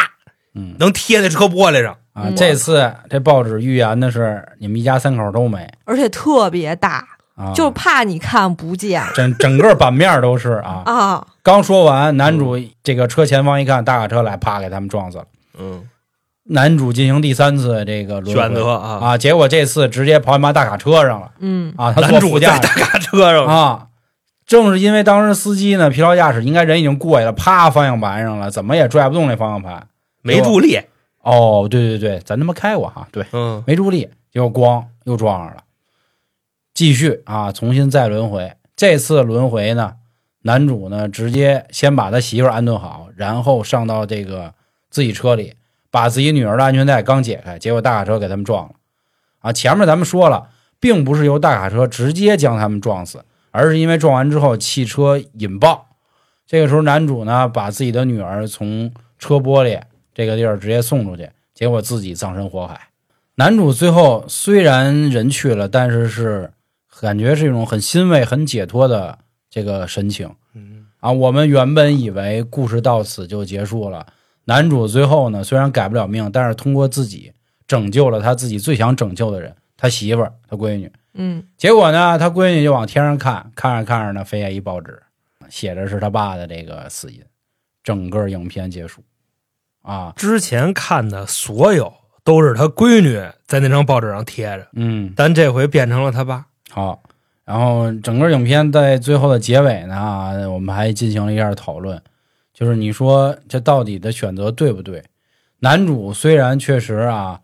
[0.55, 1.97] 嗯能贴在车玻璃上。
[2.13, 7.03] 啊，嗯这次这报纸预言的是你们一家三口都没而且特别大，
[7.37, 10.83] 啊，就怕你看不见整整个版面都是啊。
[10.85, 11.27] 啊。
[11.43, 15.25] 刚说完，男主这个车前方一看，大卡车来，啪给他们撞死了。
[15.59, 15.85] 嗯，
[16.45, 23.87] 男主进行第三次这个轮选择啊，啊，结果这次直接跑你妈大卡车上了嗯，啊，他男主坐副驾在大卡车上，啊。
[24.45, 29.87] 正是因为当时司机呢疲劳驾驶，应该人已经过去了，啪方向盘上了，怎么也拽不动那方向盘。
[30.23, 30.81] 没助力。
[31.21, 35.63] 哦，对对对，咱他妈开过哈，对，嗯没助力，结果咣又撞上了。
[36.75, 38.55] 继续啊，重新再轮回。
[38.75, 39.95] 这次轮回呢，
[40.43, 44.55] 男主呢直接先把他媳妇儿安顿好，然后上到这个
[44.91, 45.55] 自己车里，
[45.91, 48.75] 把自己女儿的安全带刚解开，结果大卡车给他们撞了。
[49.41, 50.49] 啊，前面咱们说了，
[50.81, 55.89] 并不是由大卡车直接将他们撞死，而是因为撞完之后汽车引爆。
[56.47, 59.81] 这个时候，男主呢把自己的女儿从车玻璃
[60.15, 62.89] 这个地儿直接送出去，结果自己葬身火海。
[63.37, 66.51] 男主最后虽然人去了，但是是
[67.01, 71.11] 感觉是一种很欣慰、很解脱的这个神情嗯啊。
[71.11, 74.07] 我们原本以为故事到此就结束了，
[74.45, 77.33] 男主最后呢虽然改不了命，但是通过自己
[77.67, 85.03] 拯救了他自己最想拯救的人，他媳妇儿、他闺女，嗯结果呢，他闺女就往天上看，看着看着呢，飞下一报纸，
[85.49, 87.19] 写着是他爸的这个死因。
[87.83, 89.03] 整个影片结束
[89.83, 91.93] 啊，之前看的所有
[92.25, 96.47] 都是他闺女在那张报纸上贴着，嗯，但这回变成了他爸。
[96.71, 97.03] 好。
[97.45, 102.01] 然后整个影片在最后的结尾呢，啊我们还进行了一下讨论，
[102.55, 105.03] 就是你说这到底的选择对不对？
[105.59, 107.41] 男主虽然确实啊，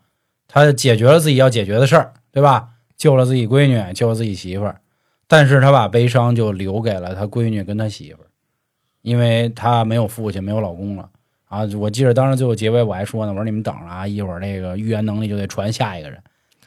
[0.47, 2.69] 他解决了自己要解决的事儿，对吧？
[2.95, 4.79] 救了自己闺女，救了自己媳妇儿，
[5.27, 8.27] 但是他把悲伤就留给了他闺女跟他媳妇儿，
[9.01, 11.09] 因为他没有父亲，没有老公了
[11.49, 11.67] 啊！
[11.77, 16.17] 我记得当时最后结尾我还说呢，我说你们等着啊，一会儿那个预言能力就得传下一个人，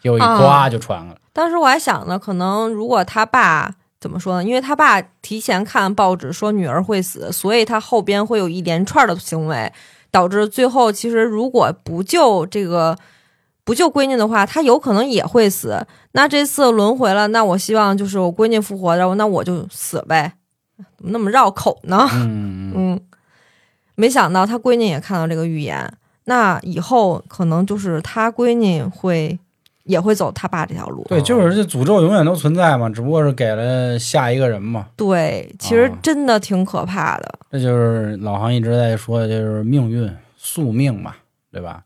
[0.03, 1.17] 结果一呱啊就传了。
[1.33, 4.45] 当时我还想呢，可能如果他爸怎么说呢？
[4.45, 9.73] 因为他爸提前看报纸说女儿会死，所以他后边会有一连串的行为，
[10.11, 12.99] 导致最后其实如果不救这个
[13.65, 15.87] 不救闺女的话，他有可能也会死。
[16.15, 20.35] 那这次轮回了，那我希望就是我闺女复活，然后那我就死呗，
[20.99, 22.07] 怎么那么绕口呢？
[22.15, 23.01] 嗯，嗯，
[23.95, 25.93] 没想到他闺女也看到这个预言，
[26.25, 29.39] 那以后可能就是他闺女会
[29.85, 31.05] 也会走他爸这条路。
[31.09, 34.87] 对，就是这诅咒永远都存在嘛，只不过是给了下一个人嘛。
[34.97, 37.35] 对，其实啊真的挺可怕的。
[37.51, 41.15] 这就是老航一直在说的，就是命运、宿命嘛，
[41.51, 41.83] 对吧？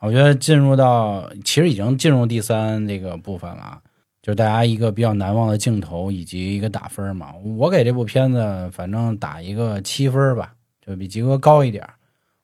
[0.00, 3.78] 我觉得进入到其实已经进入第三这个部分了啊，
[4.22, 7.28] 就是大家一个比较难忘的镜头以及一个打分嘛。
[7.56, 10.52] 我给这部片子反正打一个七分吧，
[10.86, 11.84] 就比吉哥高一点。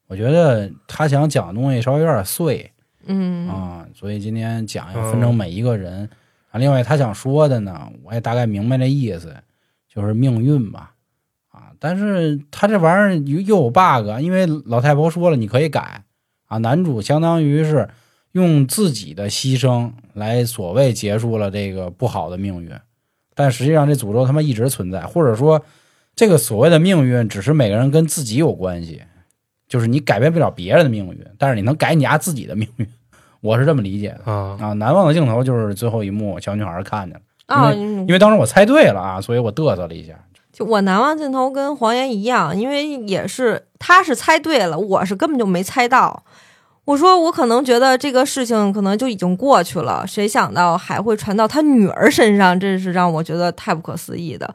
[0.08, 2.70] 我觉得他想讲的东西稍微有点碎
[3.06, 6.08] 嗯啊，所以今天讲要分成每一个人。
[6.50, 9.34] 啊，另外他想说的呢，我也大概明白这意思，
[9.88, 10.92] 就是命运吧。
[11.50, 16.04] 啊，但是他这玩意儿又又有 bug，因为老太婆说了你可以改
[16.46, 17.88] 啊，男主相当于是
[18.32, 22.70] 用自己的牺牲来所谓结束了这个不好的命运，
[23.34, 25.64] 但实际上这诅咒他妈一直存在，或者说
[26.14, 29.02] 这个所谓的命运只是每个人跟自己有关系，
[29.68, 32.86] 就是你改变不了别人的命运，但是你能改你家自己的命运，
[33.40, 34.72] 我是这么理解的啊，啊。
[34.74, 40.12] 难忘的镜头就是最后一幕，小女孩看见了，啊，因为当时我猜对了啊，所以我嘚瑟了一下。
[40.52, 46.24] 就我难忘镜头跟黄岩一样，因为也是他是猜对了，我是根本就没猜到。
[46.84, 54.54] 我说我可能觉得这个事情可能就已经过去了，谁想到还会传到他女儿身上，这是让我觉得太不可思议的。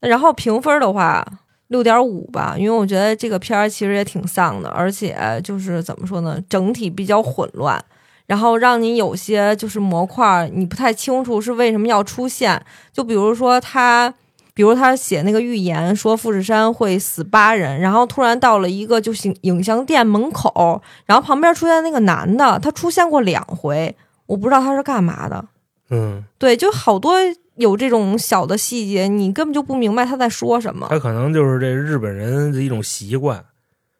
[0.00, 1.26] 然后评分的话，
[1.68, 7.82] 六点五吧，因为我觉得这个片儿其实也挺丧的，而且就是怎么说呢，整体比较混乱，
[8.26, 14.12] 然后让你有些就是模块儿你不太清楚是为什么要出现，就比如说他。
[14.52, 23.96] 比如他写那个预言说富士山会死八人，然后突然到了一个就是影影像店门口，然后旁边出现那个男的，他出现过两回，
[24.26, 25.42] 我不知道他是干嘛的。
[25.90, 27.14] 嗯，对，就好多
[27.60, 30.86] 有这种小的细节，你根本就不明白他在说什么。
[30.88, 33.44] 他可能就是这日本人的一种习惯，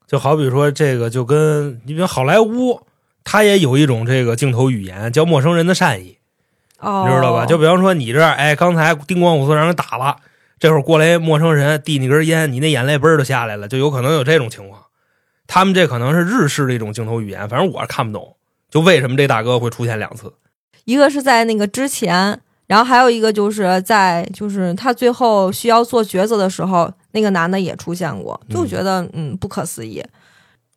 [0.06, 2.80] 就好比说这个，就跟你比如好莱坞，
[3.22, 6.16] 他也有一种这个镜头语言叫陌生人的善意，
[6.78, 7.44] 哦，你知道吧？
[7.44, 10.16] 就比方说你这儿，哎，刚才叮咣五四让人打了，
[10.58, 14.82] 这会儿过来一陌生人递你根烟，你那眼泪嘣儿就下来了，就有可能有这种情况。
[15.46, 18.36] 他们这可能是日式的一种镜头语言，反正我是看不懂，
[18.70, 20.32] 就为什么这大哥会出现两次。
[20.84, 22.40] 一个是在那个之前，
[22.70, 30.00] 然后还有一个就是在就是他最后需要做抉择的时候，那个男的也出现过，就觉得嗯不可思议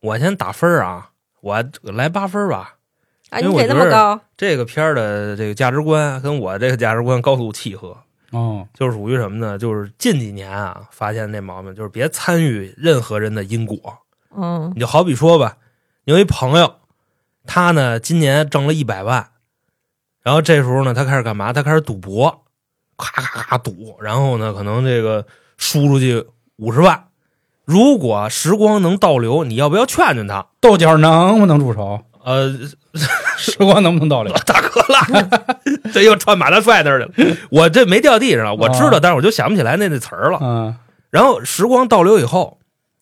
[0.01, 2.77] 我先打分儿啊，我来八分吧。
[3.29, 3.39] 啊！
[3.39, 7.95] 你给那么高，这个片儿的这个价值观跟我这个价值观高度契合，
[8.31, 9.55] 哦，就是属于什么呢？
[9.57, 13.77] 就是近几年啊，发现那毛病，就是别参与任何人的因果。
[14.35, 15.57] 嗯你就好比说吧，
[16.05, 16.75] 你有一朋友，
[17.45, 19.29] 他呢今年挣了一百万，
[20.23, 21.51] 然后这时候呢，他开始干嘛？
[21.51, 22.43] 他开始赌博，
[22.97, 25.25] 咔咔咔赌，然后呢，可能这个
[25.57, 26.25] 输出去
[26.57, 27.03] 五十万。
[27.65, 30.45] 如果时光能倒流，你要不要劝劝他？
[30.59, 32.01] 豆角能不能住手？
[32.23, 32.57] 呃，
[33.37, 34.33] 时光能不能倒流？
[34.45, 35.57] 大哥了，
[35.93, 37.37] 这又串马大帅那儿去了。
[37.49, 40.39] 我这没掉地上了，我知道，但是我就想不起来那那词儿了。
[40.41, 40.73] 嗯，
[41.09, 42.59] 然后时光倒流以后，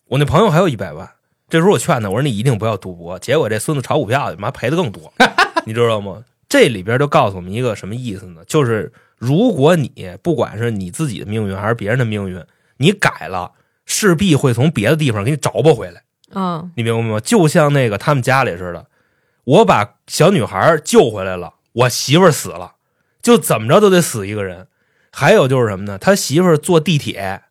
[0.08, 1.08] 我那朋友还有一百万，
[1.48, 5.12] 这时候我劝他，我说你一定不要赌博，结果这孙子炒股票，妈赔的更多，
[5.64, 6.18] 你知道吗？
[6.52, 8.42] 这里边就告诉我们一个什么意思呢？
[8.46, 9.90] 就是如果你
[10.22, 12.44] 不管是你自己的命运还是别人的命运，
[12.76, 13.52] 你改了，
[13.86, 16.02] 势必会从别的地方给你找不回来。
[16.34, 17.20] 嗯你明白吗？
[17.20, 18.86] 就像那个他们家里似的，
[19.44, 22.74] 我把小女孩救回来了，我媳妇儿死了，
[23.22, 24.66] 就怎么着都得死一个人。
[25.10, 25.96] 还有就是什么呢？
[25.96, 27.44] 他媳妇儿坐地铁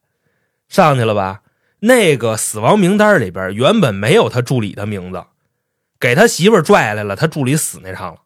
[0.69, 1.41] 上去了吧？
[1.79, 5.23] 那个死亡名单里边原本没有他助理的名字，
[5.99, 8.19] 给他媳妇儿拽下来了，他助理死那趟了。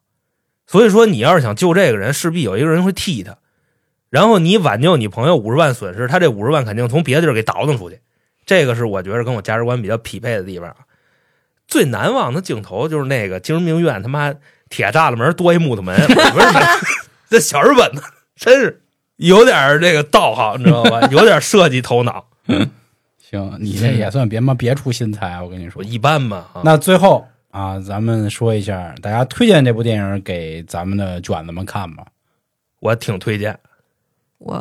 [0.66, 3.36] 所以说，你要是想救这个人，势必有一个人会替他。
[4.10, 8.00] 然后你挽救你朋友五十万损失，他这五十万肯定从别的地儿给倒腾出去，
[8.44, 10.76] 这个是我觉得跟我价值观比较匹配的地方啊。
[11.68, 14.32] 最难忘的镜头就是那个精神病院他妈
[14.68, 16.80] 铁栅栏门多一木头门， 我觉得
[17.28, 18.02] 这小日本呢
[18.36, 18.82] 真是
[19.16, 21.00] 有点这个道行，你知道吧？
[21.10, 22.26] 有点设计头脑。
[23.18, 25.82] 行，你这也算别妈别出心裁，我跟你说。
[25.82, 27.26] 一般吧啊，那最后
[27.56, 32.04] 啊，咱们说一下，大家推荐这部电影给咱们的卷子们看吧。
[32.80, 33.58] 我挺推荐。
[34.36, 34.54] 我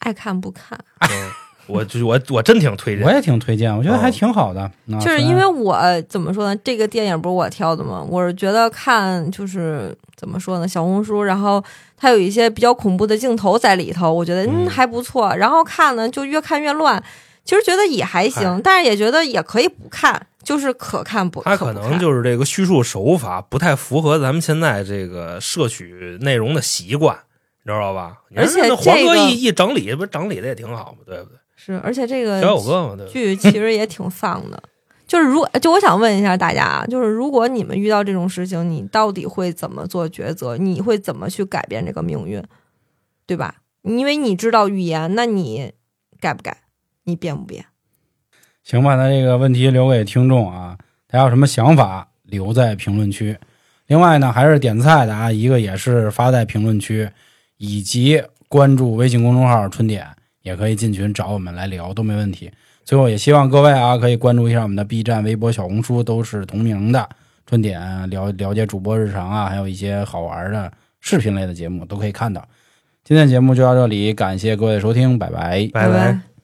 [0.00, 1.30] 爱看不看，嗯，
[1.66, 3.10] 我就我我真挺推荐我。
[3.10, 4.70] 也挺推荐，我觉得还挺好的。
[4.84, 6.60] 那就是因为我怎么说呢？
[6.62, 8.06] 这个电影不是我挑的吗？
[8.06, 10.68] 我是觉得看就是怎么说呢？
[10.68, 11.64] 小红书，然后
[11.96, 15.34] 它有一些比较恐怖的镜头在里头，我觉得嗯嗯还不错。
[15.34, 17.02] 然后看呢，就越看越乱。
[17.46, 27.16] 其实觉得也还行，但是也觉得也可以不看，就是可看不他可能就是这个叙述手法不太符合咱们现在这个摄取内容的习惯，
[27.62, 28.18] 你知道吧？
[28.34, 30.98] 而且那黄哥一一整理，不是整理的也挺好吗？
[31.06, 31.38] 对不对？
[31.54, 33.06] 是，而且这个小友哥嘛，对？
[33.06, 34.62] 剧其实也挺丧的。
[35.06, 40.56] 就是如就我想问一下大家啊，就是如果你们遇到这种事情，你到底会怎么做抉择？
[40.56, 42.42] 你会怎么去改变这个命运，
[43.24, 43.54] 对吧？
[43.82, 45.72] 因为你知道语言，那你
[46.20, 46.58] 改不改？
[47.06, 47.64] 你变不变？
[48.62, 50.76] 行吧，那这个问题留给听众啊，
[51.06, 53.38] 大家有什么想法留在评论区。
[53.86, 57.08] 另外呢，还是点菜的啊，一个也是发在评论区，
[57.58, 60.04] 以及关注微信公众号“春点”，
[60.42, 62.50] 也可以进群找我们来聊，都没问题。
[62.84, 67.08] 最后也希望各位啊，可以关注一下我们的 B 站、微博、小红书，都是同名的
[67.46, 67.80] “春点”，
[68.10, 72.44] 了了解主播日常啊，还有一些好玩的视频类的节目都可以看到。
[73.04, 75.70] 今天节目就到这里，感谢各位的收听，拜拜。
[75.72, 76.35] 拜拜。